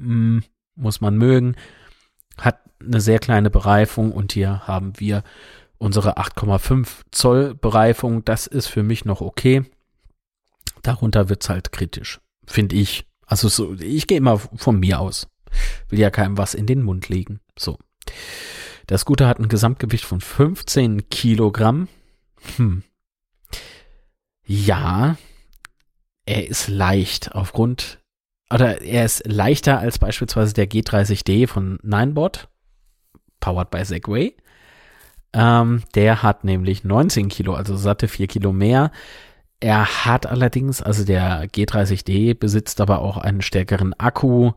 Hm, 0.00 0.42
muss 0.74 1.00
man 1.00 1.16
mögen. 1.16 1.56
Hat 2.38 2.60
eine 2.80 3.00
sehr 3.00 3.18
kleine 3.18 3.50
Bereifung 3.50 4.12
und 4.12 4.32
hier 4.32 4.66
haben 4.66 4.98
wir 4.98 5.22
unsere 5.78 6.18
8,5 6.18 6.88
Zoll 7.10 7.54
Bereifung. 7.54 8.24
Das 8.24 8.46
ist 8.46 8.66
für 8.66 8.82
mich 8.82 9.04
noch 9.04 9.20
okay. 9.20 9.64
Darunter 10.82 11.28
wird's 11.28 11.48
halt 11.48 11.72
kritisch, 11.72 12.20
finde 12.46 12.76
ich. 12.76 13.06
Also 13.26 13.48
so, 13.48 13.74
ich 13.74 14.06
gehe 14.06 14.18
immer 14.18 14.38
von 14.38 14.80
mir 14.80 15.00
aus. 15.00 15.28
Will 15.88 15.98
ja 15.98 16.10
keinem 16.10 16.38
was 16.38 16.54
in 16.54 16.66
den 16.66 16.82
Mund 16.82 17.08
legen. 17.08 17.40
So. 17.58 17.78
Der 18.88 18.98
Scooter 18.98 19.28
hat 19.28 19.38
ein 19.38 19.48
Gesamtgewicht 19.48 20.04
von 20.04 20.20
15 20.20 21.10
Kilogramm. 21.10 21.88
Hm. 22.56 22.82
Ja, 24.46 25.16
er 26.26 26.48
ist 26.48 26.68
leicht 26.68 27.32
aufgrund, 27.32 27.99
oder 28.52 28.82
er 28.82 29.04
ist 29.04 29.22
leichter 29.26 29.78
als 29.78 29.98
beispielsweise 29.98 30.54
der 30.54 30.68
G30D 30.68 31.46
von 31.46 31.78
Ninebot, 31.82 32.48
powered 33.38 33.70
by 33.70 33.84
Segway. 33.84 34.34
Ähm, 35.32 35.82
der 35.94 36.22
hat 36.22 36.44
nämlich 36.44 36.82
19 36.84 37.28
Kilo, 37.28 37.54
also 37.54 37.76
satte 37.76 38.08
4 38.08 38.26
Kilo 38.26 38.52
mehr. 38.52 38.90
Er 39.60 40.04
hat 40.06 40.26
allerdings, 40.26 40.82
also 40.82 41.04
der 41.04 41.44
G30D 41.48 42.34
besitzt 42.34 42.80
aber 42.80 43.00
auch 43.00 43.18
einen 43.18 43.42
stärkeren 43.42 43.94
Akku. 43.98 44.52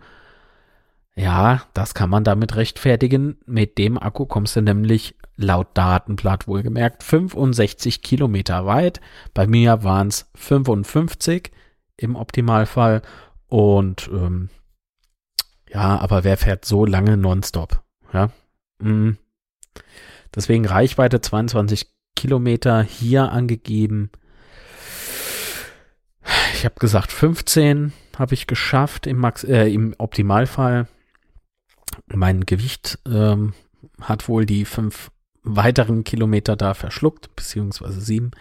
Ja, 1.15 1.63
das 1.73 1.93
kann 1.93 2.09
man 2.09 2.23
damit 2.23 2.55
rechtfertigen. 2.55 3.37
Mit 3.45 3.77
dem 3.77 3.99
Akku 3.99 4.25
kommst 4.25 4.55
du 4.55 4.61
nämlich 4.61 5.15
laut 5.35 5.67
Datenblatt 5.73 6.47
wohlgemerkt 6.47 7.03
65 7.03 8.01
Kilometer 8.01 8.65
weit. 8.65 9.01
Bei 9.33 9.45
mir 9.45 9.83
waren 9.83 10.07
es 10.07 10.29
55 10.35 11.51
im 11.97 12.15
Optimalfall. 12.15 13.01
Und 13.53 14.09
ähm, 14.11 14.49
ja, 15.69 15.99
aber 15.99 16.23
wer 16.23 16.37
fährt 16.37 16.65
so 16.65 16.87
lange 16.87 17.17
nonstop? 17.17 17.83
Ja. 18.11 18.31
Mm. 18.79 19.11
Deswegen 20.33 20.65
Reichweite 20.65 21.21
22 21.21 21.85
Kilometer 22.15 22.81
hier 22.81 23.31
angegeben. 23.31 24.09
Ich 26.55 26.65
habe 26.65 26.79
gesagt 26.79 27.11
15 27.11 27.93
habe 28.17 28.33
ich 28.33 28.47
geschafft 28.47 29.05
im, 29.05 29.17
Max 29.19 29.43
äh, 29.43 29.67
im 29.67 29.93
Optimalfall. 29.99 30.87
Mein 32.07 32.47
Gewicht 32.47 32.97
ähm, 33.05 33.53
hat 34.01 34.27
wohl 34.27 34.47
die 34.47 34.65
fünf 34.65 35.11
weiteren 35.43 36.03
Kilometer 36.03 36.55
da 36.55 36.73
verschluckt, 36.73 37.35
beziehungsweise 37.35 38.01
sieben. 38.01 38.31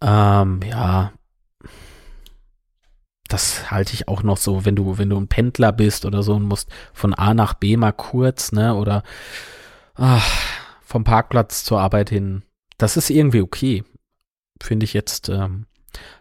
Ähm, 0.00 0.60
ja, 0.64 1.12
das 3.28 3.70
halte 3.70 3.94
ich 3.94 4.08
auch 4.08 4.22
noch 4.22 4.38
so, 4.38 4.64
wenn 4.64 4.74
du, 4.74 4.98
wenn 4.98 5.10
du 5.10 5.18
ein 5.18 5.28
Pendler 5.28 5.72
bist 5.72 6.04
oder 6.04 6.22
so 6.22 6.34
und 6.34 6.44
musst 6.44 6.70
von 6.92 7.14
A 7.14 7.34
nach 7.34 7.54
B 7.54 7.76
mal 7.76 7.92
kurz, 7.92 8.52
ne, 8.52 8.74
oder 8.74 9.02
ach, 9.94 10.26
vom 10.80 11.04
Parkplatz 11.04 11.64
zur 11.64 11.80
Arbeit 11.80 12.08
hin. 12.10 12.42
Das 12.78 12.96
ist 12.96 13.10
irgendwie 13.10 13.42
okay. 13.42 13.84
Finde 14.60 14.84
ich 14.84 14.94
jetzt 14.94 15.28
ähm, 15.28 15.66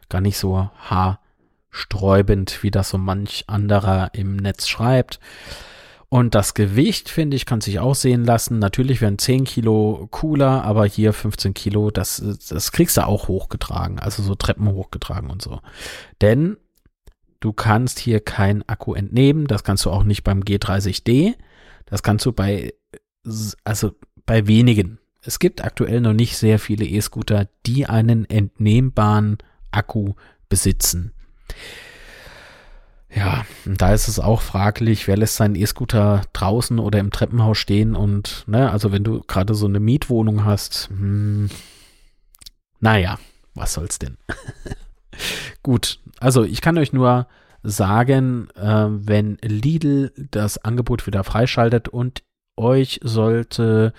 gar 0.10 0.22
nicht 0.22 0.38
so 0.38 0.70
haarsträubend, 0.90 2.62
wie 2.64 2.72
das 2.72 2.90
so 2.90 2.98
manch 2.98 3.46
anderer 3.48 4.10
im 4.14 4.36
Netz 4.36 4.68
schreibt. 4.68 5.20
Und 6.10 6.36
das 6.36 6.54
Gewicht, 6.54 7.10
finde 7.10 7.36
ich, 7.36 7.46
kann 7.46 7.60
sich 7.60 7.80
auch 7.80 7.96
sehen 7.96 8.24
lassen. 8.24 8.60
Natürlich 8.60 9.02
wären 9.02 9.18
10 9.18 9.44
Kilo 9.44 10.08
cooler, 10.12 10.64
aber 10.64 10.86
hier 10.86 11.12
15 11.12 11.54
Kilo, 11.54 11.92
das, 11.92 12.24
das 12.50 12.72
kriegst 12.72 12.98
du 12.98 13.06
auch 13.06 13.28
hochgetragen, 13.28 14.00
also 14.00 14.24
so 14.24 14.36
Treppen 14.36 14.70
hochgetragen 14.70 15.30
und 15.30 15.42
so. 15.42 15.60
Denn 16.22 16.58
du 17.40 17.54
kannst 17.54 18.00
hier 18.00 18.20
keinen 18.20 18.68
Akku 18.68 18.94
entnehmen, 18.94 19.48
das 19.48 19.64
kannst 19.64 19.86
du 19.86 19.92
auch 19.92 20.04
nicht 20.04 20.24
beim 20.24 20.42
G30D. 20.42 21.36
Das 21.86 22.04
kannst 22.04 22.26
du 22.26 22.34
bei, 22.34 22.74
also 23.64 23.92
bei 24.26 24.48
wenigen. 24.48 25.00
Es 25.22 25.40
gibt 25.40 25.64
aktuell 25.64 26.02
noch 26.02 26.14
nicht 26.14 26.38
sehr 26.38 26.60
viele 26.60 26.86
E-Scooter, 26.86 27.48
die 27.66 27.86
einen 27.86 28.26
entnehmbaren 28.30 29.38
Akku 29.72 30.14
besitzen. 30.50 31.14
Ja, 33.14 33.46
da 33.66 33.94
ist 33.94 34.08
es 34.08 34.20
auch 34.20 34.42
fraglich, 34.42 35.08
wer 35.08 35.18
lässt 35.18 35.38
seinen 35.38 35.56
E-Scooter 35.56 36.22
draußen 36.34 36.78
oder 36.78 37.00
im 37.00 37.12
Treppenhaus 37.12 37.58
stehen 37.58 37.96
und, 37.96 38.44
ne, 38.48 38.70
also 38.70 38.92
wenn 38.92 39.04
du 39.04 39.22
gerade 39.22 39.56
so 39.56 39.66
eine 39.66 39.80
Mietwohnung 39.80 40.44
hast, 40.44 40.90
hm, 40.90 41.50
naja, 42.80 43.18
was 43.56 43.74
soll's 43.74 43.98
denn? 43.98 44.18
Gut, 45.64 46.00
also 46.20 46.44
ich 46.44 46.62
kann 46.62 46.78
euch 46.78 46.94
nur 46.94 47.28
sagen, 47.64 48.50
äh, 48.56 48.86
wenn 48.88 49.38
Lidl 49.42 50.12
das 50.32 50.58
Angebot 50.58 51.08
wieder 51.08 51.24
freischaltet 51.24 51.90
und 51.90 52.24
euch 52.56 53.00
sollte 53.04 53.94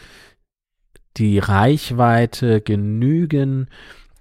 die 1.16 1.38
Reichweite 1.38 2.60
genügen, 2.60 3.68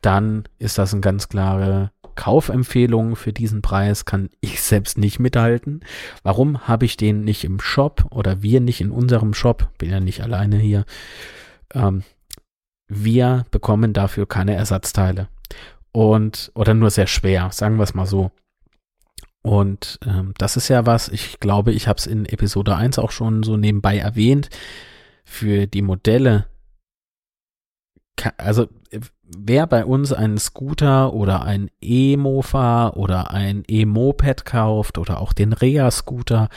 dann 0.02 0.44
ist 0.60 0.78
das 0.78 0.94
eine 0.94 1.02
ganz 1.02 1.30
klare 1.30 1.92
Kaufempfehlung 2.18 3.16
für 3.16 3.32
diesen 3.32 3.62
Preis 3.62 4.04
kann 4.04 4.30
ich 4.42 4.62
selbst 4.62 4.98
nicht 4.98 5.20
mithalten. 5.20 5.82
Warum 6.24 6.68
habe 6.68 6.84
ich 6.84 6.98
den 6.98 7.24
nicht 7.24 7.46
im 7.46 7.62
Shop 7.62 8.06
oder 8.10 8.42
wir 8.42 8.60
nicht 8.60 8.82
in 8.82 8.92
unserem 8.92 9.34
Shop? 9.34 9.70
Bin 9.78 9.90
ja 9.90 10.02
nicht 10.02 10.22
alleine 10.22 10.58
hier. 10.58 10.84
Ähm, 11.74 12.04
wir 12.90 13.46
bekommen 13.52 13.94
dafür 13.94 14.28
keine 14.28 14.56
Ersatzteile. 14.56 15.30
Und, 15.92 16.52
oder 16.54 16.74
nur 16.74 16.90
sehr 16.90 17.08
schwer, 17.08 17.50
sagen 17.52 17.78
wir 17.78 17.84
es 17.84 17.94
mal 17.94 18.06
so. 18.06 18.32
Und 19.42 20.00
ähm, 20.06 20.34
das 20.38 20.58
ist 20.58 20.68
ja 20.68 20.86
was, 20.86 21.08
ich 21.08 21.40
glaube, 21.40 21.72
ich 21.72 21.88
habe 21.88 21.98
es 21.98 22.06
in 22.06 22.26
Episode 22.26 22.76
1 22.76 23.00
auch 23.00 23.12
schon 23.12 23.44
so 23.44 23.56
nebenbei 23.56 23.98
erwähnt. 23.98 24.50
Für 25.24 25.68
die 25.68 25.82
Modelle, 25.82 26.48
also 28.38 28.68
wer 29.24 29.68
bei 29.68 29.86
uns 29.86 30.14
einen 30.14 30.38
Scooter 30.38 31.14
oder 31.14 31.44
ein 31.44 31.70
E-Mofa 31.82 32.90
oder 32.90 33.32
ein 33.32 33.64
E-Moped 33.68 34.46
kauft 34.46 34.98
oder 34.98 35.20
auch 35.20 35.34
den 35.34 35.54
Rea-Scooter, 35.54 36.50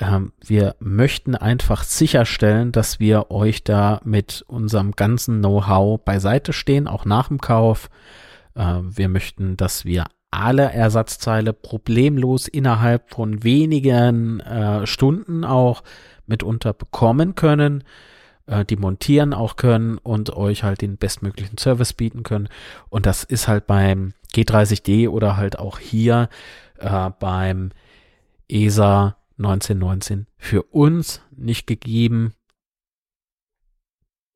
ähm, 0.00 0.32
wir 0.44 0.74
möchten 0.80 1.34
einfach 1.34 1.84
sicherstellen, 1.84 2.72
dass 2.72 2.98
wir 2.98 3.30
euch 3.30 3.62
da 3.62 4.00
mit 4.04 4.44
unserem 4.48 4.92
ganzen 4.92 5.40
Know-how 5.40 6.00
beiseite 6.02 6.52
stehen, 6.52 6.88
auch 6.88 7.04
nach 7.04 7.28
dem 7.28 7.40
Kauf. 7.40 7.90
Äh, 8.54 8.80
wir 8.82 9.08
möchten, 9.08 9.56
dass 9.56 9.84
wir 9.84 10.06
alle 10.30 10.72
Ersatzteile 10.72 11.52
problemlos 11.52 12.48
innerhalb 12.48 13.10
von 13.10 13.44
wenigen 13.44 14.40
äh, 14.40 14.86
Stunden 14.86 15.44
auch 15.44 15.82
mitunter 16.26 16.72
bekommen 16.72 17.34
können 17.34 17.84
äh, 18.46 18.64
die 18.64 18.76
montieren 18.76 19.34
auch 19.34 19.56
können 19.56 19.98
und 19.98 20.30
euch 20.34 20.62
halt 20.62 20.82
den 20.82 20.96
bestmöglichen 20.96 21.58
Service 21.58 21.92
bieten 21.92 22.22
können. 22.22 22.48
Und 22.88 23.06
das 23.06 23.24
ist 23.24 23.48
halt 23.48 23.66
beim 23.66 24.14
G30D 24.32 25.08
oder 25.08 25.36
halt 25.36 25.58
auch 25.58 25.78
hier 25.78 26.28
äh, 26.78 27.10
beim 27.18 27.70
ESA 28.48 29.16
1919 29.40 30.26
für 30.36 30.62
uns 30.62 31.22
nicht 31.30 31.66
gegeben. 31.66 32.34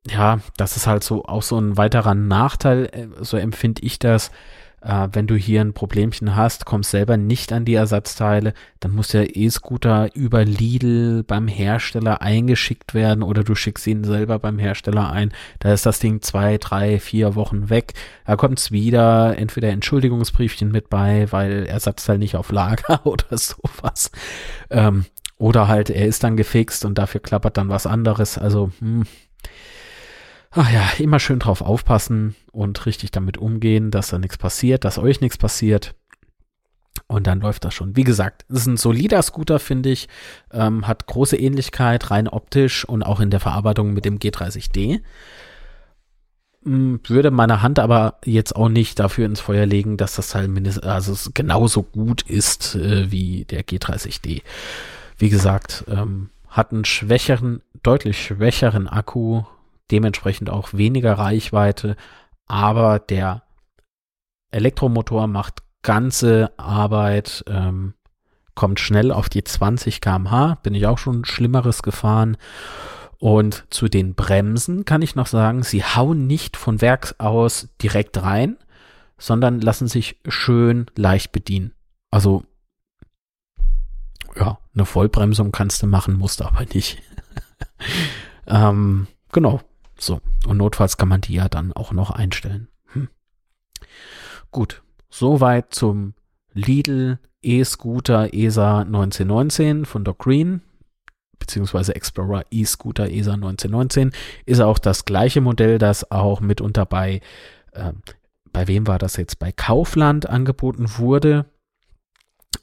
Ja, 0.07 0.41
das 0.57 0.77
ist 0.77 0.87
halt 0.87 1.03
so 1.05 1.25
auch 1.25 1.43
so 1.43 1.59
ein 1.59 1.77
weiterer 1.77 2.15
Nachteil, 2.15 2.87
äh, 2.93 3.09
so 3.25 3.37
empfinde 3.37 3.83
ich 3.83 3.99
das, 3.99 4.31
äh, 4.85 5.09
wenn 5.13 5.27
du 5.27 5.35
hier 5.35 5.61
ein 5.61 5.73
Problemchen 5.73 6.37
hast, 6.37 6.67
kommst 6.67 6.91
selber 6.91 7.17
nicht 7.17 7.53
an 7.53 7.65
die 7.65 7.75
Ersatzteile, 7.75 8.55
dann 8.81 8.93
muss 8.93 9.09
der 9.09 9.37
E-Scooter 9.37 10.15
über 10.15 10.45
Lidl 10.45 11.25
beim 11.25 11.49
Hersteller 11.49 12.21
eingeschickt 12.21 12.95
werden 12.95 13.23
oder 13.23 13.43
du 13.43 13.55
schickst 13.55 13.87
ihn 13.87 14.05
selber 14.05 14.39
beim 14.39 14.59
Hersteller 14.59 15.11
ein. 15.11 15.33
Da 15.59 15.73
ist 15.73 15.87
das 15.87 15.99
Ding 15.99 16.21
zwei, 16.23 16.59
drei, 16.59 17.01
vier 17.01 17.35
Wochen 17.35 17.71
weg. 17.71 17.95
Da 18.27 18.37
kommt 18.37 18.59
es 18.59 18.73
wieder 18.73 19.37
entweder 19.39 19.71
Entschuldigungsbriefchen 19.71 20.71
mit 20.71 20.91
bei, 20.91 21.33
weil 21.33 21.67
Ersatzteil 21.67 22.19
nicht 22.19 22.37
auf 22.37 22.53
Lager 22.53 23.07
oder 23.07 23.39
sowas. 23.39 24.11
Ähm, 24.71 25.07
oder 25.37 25.67
halt, 25.67 25.91
er 25.91 26.07
ist 26.07 26.23
dann 26.23 26.37
gefixt 26.37 26.85
und 26.85 26.97
dafür 26.99 27.21
klappert 27.21 27.57
dann 27.57 27.69
was 27.69 27.87
anderes. 27.87 28.39
Also, 28.39 28.71
hm, 28.79 29.05
ach 30.55 30.71
ja, 30.71 30.89
immer 30.99 31.19
schön 31.19 31.39
drauf 31.39 31.61
aufpassen 31.61 32.35
und 32.53 32.87
richtig 32.87 33.11
damit 33.11 33.39
umgehen, 33.39 33.91
dass 33.91 34.09
da 34.09 34.19
nichts 34.19 34.39
passiert, 34.39 34.85
dass 34.85 34.99
euch 34.99 35.21
nichts 35.21 35.37
passiert. 35.37 35.95
Und 37.07 37.27
dann 37.27 37.41
läuft 37.41 37.65
das 37.65 37.75
schon. 37.75 37.97
Wie 37.97 38.05
gesagt, 38.05 38.45
es 38.49 38.61
ist 38.61 38.67
ein 38.67 38.77
solider 38.77 39.21
Scooter, 39.23 39.59
finde 39.59 39.91
ich. 39.91 40.09
Ähm, 40.53 40.87
hat 40.87 41.07
große 41.07 41.37
Ähnlichkeit, 41.37 42.11
rein 42.11 42.29
optisch 42.29 42.85
und 42.85 43.03
auch 43.03 43.21
in 43.21 43.31
der 43.31 43.41
Verarbeitung 43.41 43.93
mit 43.93 44.05
dem 44.05 44.19
G30D. 44.19 45.01
Hm, 46.63 47.01
würde 47.07 47.31
meine 47.31 47.63
Hand 47.63 47.79
aber 47.79 48.19
jetzt 48.25 48.57
auch 48.57 48.69
nicht 48.69 48.99
dafür 49.01 49.27
ins 49.27 49.41
Feuer 49.41 49.67
legen, 49.67 49.97
dass 49.97 50.15
das 50.15 50.31
Teil 50.31 50.49
mindestens, 50.49 50.85
also 50.85 51.31
genauso 51.35 51.83
gut 51.83 52.23
ist 52.23 52.77
äh, 52.77 53.11
wie 53.11 53.45
der 53.45 53.65
G30D. 53.65 54.43
Wie 55.19 55.29
gesagt, 55.29 55.85
ähm, 55.89 56.31
hat 56.49 56.73
einen 56.73 56.85
schwächeren, 56.85 57.61
deutlich 57.83 58.25
schwächeren 58.25 58.89
Akku, 58.89 59.43
dementsprechend 59.91 60.51
auch 60.51 60.73
weniger 60.73 61.15
Reichweite, 61.15 61.97
aber 62.47 62.99
der 62.99 63.43
Elektromotor 64.51 65.27
macht 65.27 65.63
ganze 65.83 66.53
Arbeit, 66.57 67.45
ähm, 67.49 67.95
kommt 68.55 68.81
schnell 68.81 69.13
auf 69.13 69.29
die 69.29 69.45
20 69.45 70.01
km/h, 70.01 70.57
bin 70.63 70.75
ich 70.75 70.87
auch 70.87 70.99
schon 70.99 71.25
Schlimmeres 71.25 71.83
gefahren. 71.83 72.37
Und 73.19 73.65
zu 73.71 73.89
den 73.89 74.15
Bremsen 74.15 74.85
kann 74.85 75.03
ich 75.03 75.15
noch 75.15 75.27
sagen, 75.27 75.63
sie 75.63 75.83
hauen 75.83 76.27
nicht 76.27 76.57
von 76.57 76.81
Werk 76.81 77.15
aus 77.19 77.69
direkt 77.81 78.23
rein, 78.23 78.57
sondern 79.19 79.61
lassen 79.61 79.89
sich 79.89 80.21
schön 80.29 80.87
leicht 80.97 81.33
bedienen. 81.33 81.73
Also, 82.11 82.45
ja, 84.37 84.59
eine 84.75 84.85
Vollbremsung 84.85 85.53
kannst 85.53 85.83
du 85.83 85.87
machen, 85.87 86.19
musst 86.19 86.43
aber 86.43 86.65
nicht. 86.75 87.03
ähm, 88.47 89.07
genau, 89.33 89.61
so. 90.05 90.21
Und 90.47 90.59
notfalls 90.59 90.97
kann 90.97 91.09
man 91.09 91.21
die 91.21 91.35
ja 91.35 91.49
dann 91.49 91.73
auch 91.73 91.93
noch 91.93 92.11
einstellen. 92.11 92.69
Hm. 92.93 93.09
Gut, 94.51 94.83
soweit 95.11 95.75
zum 95.75 96.15
Lidl 96.53 97.19
E-Scooter 97.43 98.33
ESA 98.33 98.81
1919 98.81 99.85
von 99.85 100.05
Doc 100.05 100.19
Green 100.19 100.63
beziehungsweise 101.39 101.95
Explorer 101.95 102.45
E-Scooter 102.51 103.11
ESA 103.11 103.35
1919 103.35 104.13
ist 104.47 104.61
auch 104.61 104.79
das 104.79 105.05
gleiche 105.05 105.41
Modell, 105.41 105.79
das 105.79 106.11
auch 106.11 106.41
mitunter 106.41 106.87
bei, 106.87 107.21
äh, 107.73 107.93
bei 108.53 108.67
wem 108.67 108.87
war 108.87 108.99
das 108.99 109.17
jetzt, 109.17 109.39
bei 109.39 109.53
Kaufland 109.53 110.29
angeboten 110.29 110.87
wurde. 110.97 111.47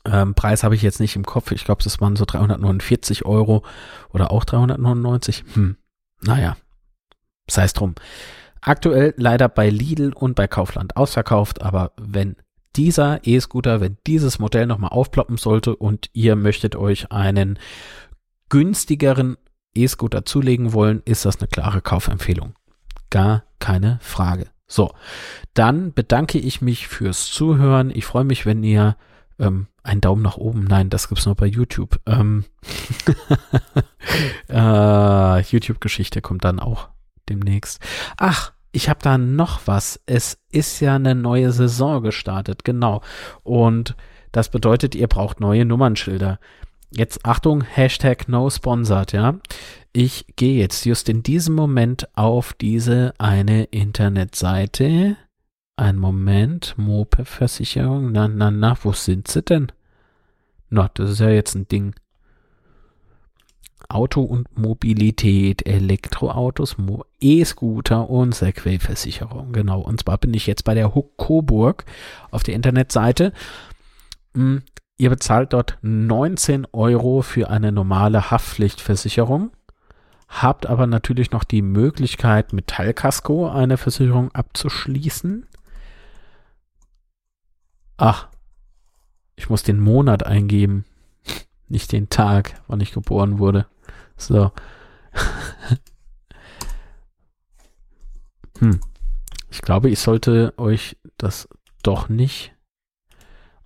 Ähm, 0.06 0.34
Preis 0.34 0.64
habe 0.64 0.74
ich 0.74 0.82
jetzt 0.82 1.00
nicht 1.00 1.16
im 1.16 1.26
Kopf. 1.26 1.52
Ich 1.52 1.64
glaube, 1.64 1.84
das 1.84 2.02
waren 2.02 2.16
so 2.16 2.26
349 2.26 3.26
Euro 3.26 3.64
oder 4.10 4.32
auch 4.32 4.46
399. 4.46 5.44
Hm, 5.54 5.78
naja, 6.22 6.58
sei 7.54 7.64
es 7.64 7.74
drum. 7.74 7.96
Aktuell 8.62 9.14
leider 9.18 9.50
bei 9.50 9.70
Lidl 9.70 10.14
und 10.14 10.36
bei 10.36 10.48
Kaufland 10.48 10.96
ausverkauft, 10.96 11.62
aber 11.62 11.94
wenn 12.00 12.36
dieser 12.76 13.26
E-Scooter, 13.26 13.82
wenn 13.82 13.98
dieses 14.08 14.40
Modell 14.40 14.66
nochmal 14.66 14.92
aufploppen 14.92 15.38
sollte 15.38 15.76
und 15.76 16.10
ihr 16.14 16.36
möchtet 16.36 16.76
euch 16.76 17.12
einen 17.12 17.60
günstigeren 18.50 19.38
E-Scooter 19.74 20.26
zulegen 20.26 20.74
wollen, 20.74 21.02
ist 21.06 21.26
das 21.26 21.40
eine 21.40 21.48
klare 21.48 21.82
Kaufempfehlung. 21.82 22.54
Gar 23.10 23.44
keine 23.60 24.00
Frage. 24.02 24.48
So, 24.68 24.94
dann 25.54 25.94
bedanke 25.94 26.38
ich 26.38 26.62
mich 26.62 26.88
fürs 26.88 27.26
Zuhören. 27.28 27.92
Ich 27.94 28.06
freue 28.06 28.24
mich, 28.24 28.46
wenn 28.46 28.64
ihr 28.64 28.96
ähm, 29.38 29.68
einen 29.84 30.02
Daumen 30.02 30.22
nach 30.22 30.38
oben. 30.38 30.64
Nein, 30.64 30.90
das 30.90 31.10
gibt's 31.10 31.26
nur 31.26 31.36
bei 31.36 31.46
YouTube. 31.46 32.00
Ähm, 32.06 32.46
äh, 34.50 35.42
YouTube-Geschichte 35.42 36.22
kommt 36.22 36.46
dann 36.46 36.60
auch 36.60 36.90
demnächst. 37.32 37.80
Ach, 38.18 38.54
ich 38.72 38.90
habe 38.90 39.00
da 39.02 39.18
noch 39.18 39.62
was. 39.66 40.00
Es 40.06 40.38
ist 40.52 40.80
ja 40.80 40.96
eine 40.96 41.16
neue 41.16 41.52
Saison 41.52 42.02
gestartet, 42.04 42.64
genau. 42.64 43.02
Und 43.44 43.96
das 44.32 44.50
bedeutet, 44.50 44.96
ihr 44.96 45.08
braucht 45.08 45.40
neue 45.40 45.66
Nummernschilder. 45.66 46.40
Jetzt 46.90 47.26
Achtung, 47.26 47.64
Hashtag 47.64 48.28
no 48.28 48.50
sponsored, 48.50 49.14
ja. 49.14 49.40
Ich 49.94 50.26
gehe 50.36 50.58
jetzt 50.58 50.86
just 50.86 51.10
in 51.10 51.24
diesem 51.24 51.56
Moment 51.56 52.08
auf 52.18 52.54
diese 52.54 53.14
eine 53.18 53.66
Internetseite. 53.66 55.18
Ein 55.78 55.98
Moment, 55.98 56.76
Moped-Versicherung, 56.78 58.12
na, 58.12 58.28
na, 58.28 58.52
na, 58.52 58.78
wo 58.84 58.94
sind 58.94 59.28
sie 59.28 59.42
denn? 59.42 59.72
Na, 60.70 60.90
das 60.94 61.12
ist 61.12 61.20
ja 61.20 61.30
jetzt 61.30 61.56
ein 61.56 61.68
Ding. 61.68 61.96
Auto 63.94 64.22
und 64.22 64.58
Mobilität, 64.58 65.66
Elektroautos, 65.68 66.76
E-Scooter 67.20 68.10
und 68.10 68.34
Segway-Versicherung. 68.34 69.52
Genau. 69.52 69.82
Und 69.82 70.02
zwar 70.02 70.18
bin 70.18 70.34
ich 70.34 70.48
jetzt 70.48 70.64
bei 70.64 70.74
der 70.74 70.96
Huck 70.96 71.18
Coburg 71.18 71.86
auf 72.32 72.44
der 72.44 72.56
Internetseite. 72.56 73.34
Hm, 74.34 74.64
Ihr 75.02 75.10
bezahlt 75.10 75.54
dort 75.54 75.80
19 75.82 76.68
Euro 76.74 77.24
für 77.24 77.50
eine 77.50 77.72
normale 77.72 78.30
Haftpflichtversicherung, 78.30 79.50
habt 80.28 80.68
aber 80.68 80.86
natürlich 80.86 81.32
noch 81.32 81.44
die 81.44 81.64
Möglichkeit, 81.64 82.54
mit 82.54 82.68
Teilkasko 82.68 83.50
eine 83.50 83.78
Versicherung 83.78 84.32
abzuschließen. 84.36 85.48
Ach, 87.98 88.28
ich 89.36 89.50
muss 89.50 89.64
den 89.64 89.80
Monat 89.80 90.24
eingeben, 90.24 90.86
nicht 91.68 91.94
den 91.94 92.10
Tag, 92.10 92.62
wann 92.68 92.80
ich 92.80 92.92
geboren 92.92 93.40
wurde. 93.40 93.66
So. 94.28 94.52
hm. 98.60 98.82
Ich 99.50 99.62
glaube, 99.62 99.90
ich 99.90 100.00
sollte 100.00 100.54
euch 100.58 100.98
das 101.18 101.48
doch 101.84 102.10
nicht 102.10 102.54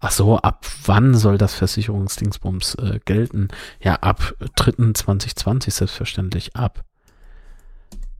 Ach 0.08 0.12
so, 0.12 0.38
ab 0.38 0.68
wann 0.86 1.16
soll 1.16 1.40
das 1.40 1.56
Versicherungsdingsbums 1.56 2.76
äh, 2.76 3.00
gelten? 3.06 3.48
Ja, 3.82 3.96
ab 3.96 4.36
3.2020 4.40 5.72
selbstverständlich. 5.72 6.56
Ab 6.56 6.86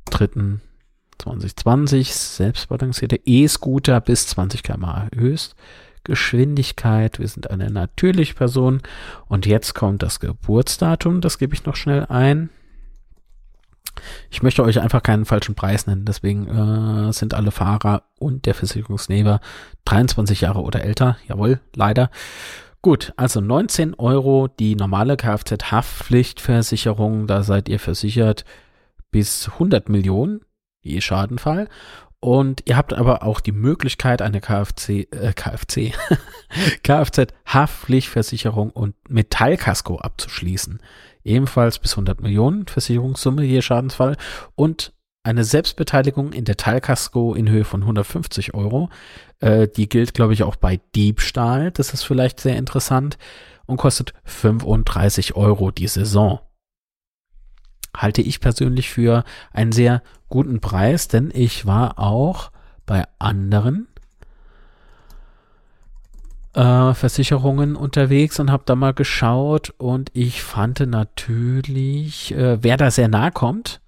3.2020 0.10 2.12
selbstbalancierte 2.12 3.20
E-Scooter 3.24 4.02
bis 4.02 4.26
20 4.30 4.64
km/h 4.64 5.10
Höchstgeschwindigkeit. 6.06 7.20
Wir 7.20 7.28
sind 7.28 7.50
eine 7.50 7.72
natürliche 7.72 8.36
Person. 8.36 8.82
Und 9.28 9.46
jetzt 9.46 9.76
kommt 9.76 10.04
das 10.04 10.20
Geburtsdatum. 10.20 11.22
Das 11.22 11.38
gebe 11.38 11.54
ich 11.54 11.66
noch 11.66 11.76
schnell 11.76 12.06
ein. 12.06 12.50
Ich 14.30 14.44
möchte 14.44 14.62
euch 14.64 14.82
einfach 14.82 15.04
keinen 15.04 15.24
falschen 15.26 15.56
Preis 15.56 15.88
nennen, 15.88 16.04
deswegen 16.04 16.50
äh, 16.50 17.14
sind 17.14 17.34
alle 17.34 17.52
Fahrer 17.52 18.04
und 18.20 18.46
der 18.46 18.54
Versicherungsnehmer 18.54 19.40
23 19.86 20.42
Jahre 20.42 20.64
oder 20.64 20.84
älter. 20.84 21.16
Jawohl, 21.30 21.62
leider. 21.74 22.10
Gut, 22.82 23.14
also 23.16 23.40
19 23.40 23.94
Euro 23.94 24.50
die 24.50 24.76
normale 24.76 25.16
Kfz-Haftpflichtversicherung, 25.16 27.26
da 27.26 27.44
seid 27.44 27.70
ihr 27.70 27.80
versichert 27.80 28.44
bis 29.12 29.48
100 29.48 29.88
Millionen, 29.88 30.42
je 30.82 31.00
Schadenfall. 31.00 31.70
Und 32.20 32.64
ihr 32.66 32.78
habt 32.78 32.94
aber 32.94 33.24
auch 33.24 33.40
die 33.40 33.52
Möglichkeit, 33.52 34.22
eine 34.22 34.42
Kfz, 34.42 34.90
äh, 34.90 35.34
Kfz, 35.36 35.78
Kfz-Haftpflichtversicherung 36.84 38.72
und 38.72 38.96
Metallkasko 39.10 39.98
abzuschließen 39.98 40.80
ebenfalls 41.26 41.80
bis 41.80 41.94
100 41.94 42.22
Millionen 42.22 42.68
Versicherungssumme 42.68 43.44
je 43.44 43.62
Schadensfall 43.62 44.16
und 44.54 44.94
eine 45.24 45.44
Selbstbeteiligung 45.44 46.34
in 46.34 46.46
der 46.46 46.56
Teilkasko 46.56 47.34
in 47.34 47.50
Höhe 47.50 47.66
von 47.66 47.82
150 47.82 48.54
Euro. 48.54 48.90
Äh, 49.40 49.68
die 49.68 49.90
gilt, 49.90 50.14
glaube 50.14 50.34
ich, 50.34 50.44
auch 50.44 50.56
bei 50.56 50.80
Diebstahl. 50.96 51.72
Das 51.72 51.94
ist 51.94 52.04
vielleicht 52.04 52.40
sehr 52.40 52.58
interessant 52.58 53.18
und 53.66 53.78
kostet 53.78 54.14
35 54.26 55.36
Euro 55.36 55.72
die 55.72 55.88
Saison. 55.88 56.40
Halte 57.96 58.22
ich 58.22 58.40
persönlich 58.40 58.90
für 58.90 59.24
einen 59.54 59.72
sehr 59.72 60.02
guten 60.30 60.60
Preis, 60.60 61.08
denn 61.08 61.32
ich 61.34 61.66
war 61.66 62.00
auch 62.00 62.52
bei 62.86 63.06
anderen 63.20 63.88
äh, 66.56 66.94
Versicherungen 66.94 67.76
unterwegs 67.76 68.40
und 68.40 68.52
habe 68.52 68.64
da 68.66 68.76
mal 68.76 68.94
geschaut 68.94 69.74
und 69.78 70.10
ich 70.14 70.42
fand 70.42 70.80
natürlich, 70.80 72.34
äh, 72.34 72.64
wer 72.64 72.78
da 72.78 72.92
sehr 72.92 73.08
nahe 73.08 73.32
kommt, 73.32 73.82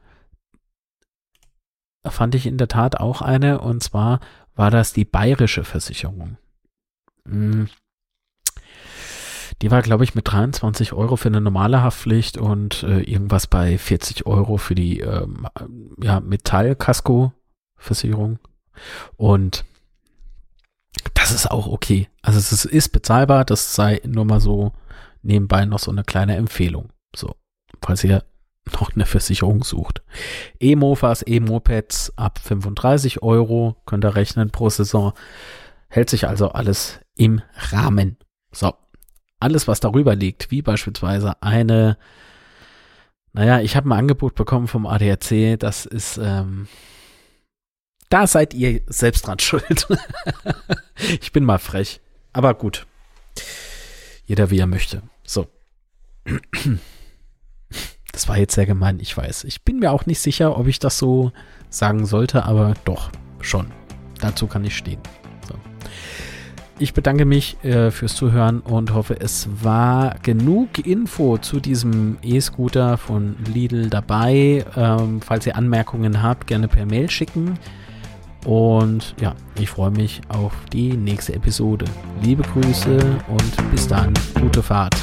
fand 2.05 2.35
ich 2.35 2.45
in 2.45 2.57
der 2.57 2.67
Tat 2.67 2.99
auch 2.99 3.21
eine 3.21 3.61
und 3.61 3.83
zwar 3.83 4.19
war 4.55 4.71
das 4.71 4.93
die 4.93 5.05
bayerische 5.05 5.63
Versicherung. 5.63 6.37
Hm. 7.27 7.69
Die 9.61 9.71
war, 9.71 9.81
glaube 9.81 10.03
ich, 10.03 10.13
mit 10.13 10.31
23 10.31 10.93
Euro 10.93 11.15
für 11.15 11.29
eine 11.29 11.41
normale 11.41 11.81
Haftpflicht 11.81 12.37
und 12.37 12.83
äh, 12.83 12.99
irgendwas 13.01 13.47
bei 13.47 13.75
40 13.77 14.27
Euro 14.27 14.57
für 14.57 14.75
die 14.75 14.99
ähm, 14.99 15.47
ja, 16.01 16.19
Metall-Kasko-Versicherung. 16.19 18.37
Und 19.15 19.65
das 21.15 21.31
ist 21.31 21.49
auch 21.49 21.65
okay. 21.67 22.07
Also 22.21 22.37
es 22.39 22.65
ist 22.65 22.89
bezahlbar, 22.89 23.45
das 23.45 23.73
sei 23.73 24.01
nur 24.05 24.25
mal 24.25 24.39
so 24.39 24.73
nebenbei 25.23 25.65
noch 25.65 25.79
so 25.79 25.89
eine 25.91 26.03
kleine 26.03 26.35
Empfehlung. 26.35 26.89
So, 27.15 27.35
falls 27.81 28.03
ihr 28.03 28.23
noch 28.79 28.93
eine 28.93 29.05
Versicherung 29.05 29.63
sucht. 29.63 30.01
E-Mofas, 30.59 31.23
E-Mopeds 31.25 32.13
ab 32.17 32.39
35 32.39 33.23
Euro 33.23 33.75
könnt 33.85 34.05
ihr 34.05 34.15
rechnen 34.15 34.51
pro 34.51 34.69
Saison. 34.69 35.13
Hält 35.89 36.09
sich 36.09 36.27
also 36.27 36.49
alles 36.49 36.99
im 37.15 37.41
Rahmen. 37.71 38.17
So, 38.51 38.73
alles 39.39 39.67
was 39.67 39.79
darüber 39.79 40.15
liegt, 40.15 40.51
wie 40.51 40.61
beispielsweise 40.61 41.41
eine, 41.41 41.97
naja, 43.33 43.59
ich 43.61 43.75
habe 43.75 43.89
ein 43.89 43.97
Angebot 43.97 44.35
bekommen 44.35 44.67
vom 44.67 44.87
ADAC, 44.87 45.59
das 45.59 45.85
ist, 45.85 46.17
ähm, 46.17 46.67
da 48.09 48.25
seid 48.25 48.53
ihr 48.53 48.81
selbst 48.87 49.27
dran 49.27 49.39
schuld. 49.39 49.87
ich 51.21 51.31
bin 51.31 51.43
mal 51.43 51.59
frech. 51.59 52.01
Aber 52.33 52.53
gut. 52.53 52.85
Jeder 54.25 54.49
wie 54.49 54.59
er 54.59 54.67
möchte. 54.67 55.01
So. 55.23 55.47
Das 58.11 58.27
war 58.27 58.37
jetzt 58.37 58.55
sehr 58.55 58.65
gemein, 58.65 58.99
ich 58.99 59.15
weiß. 59.15 59.43
Ich 59.45 59.63
bin 59.63 59.79
mir 59.79 59.91
auch 59.91 60.05
nicht 60.05 60.19
sicher, 60.19 60.57
ob 60.57 60.67
ich 60.67 60.79
das 60.79 60.97
so 60.97 61.31
sagen 61.69 62.05
sollte, 62.05 62.43
aber 62.43 62.73
doch, 62.83 63.11
schon. 63.41 63.71
Dazu 64.19 64.47
kann 64.47 64.65
ich 64.65 64.75
stehen. 64.75 64.99
So. 65.47 65.55
Ich 66.79 66.93
bedanke 66.93 67.25
mich 67.25 67.63
äh, 67.63 67.89
fürs 67.89 68.15
Zuhören 68.15 68.59
und 68.59 68.93
hoffe, 68.93 69.19
es 69.19 69.49
war 69.63 70.15
genug 70.21 70.85
Info 70.85 71.39
zu 71.39 71.59
diesem 71.59 72.17
E-Scooter 72.21 72.97
von 72.97 73.35
Lidl 73.51 73.89
dabei. 73.89 74.63
Ähm, 74.75 75.19
falls 75.21 75.47
ihr 75.47 75.55
Anmerkungen 75.55 76.21
habt, 76.21 76.45
gerne 76.45 76.67
per 76.67 76.85
Mail 76.85 77.09
schicken. 77.09 77.57
Und 78.45 79.15
ja, 79.19 79.33
ich 79.59 79.69
freue 79.69 79.91
mich 79.91 80.21
auf 80.29 80.53
die 80.71 80.95
nächste 80.95 81.33
Episode. 81.33 81.85
Liebe 82.21 82.43
Grüße 82.43 82.97
und 83.27 83.71
bis 83.71 83.87
dann. 83.87 84.13
Gute 84.39 84.61
Fahrt. 84.61 84.95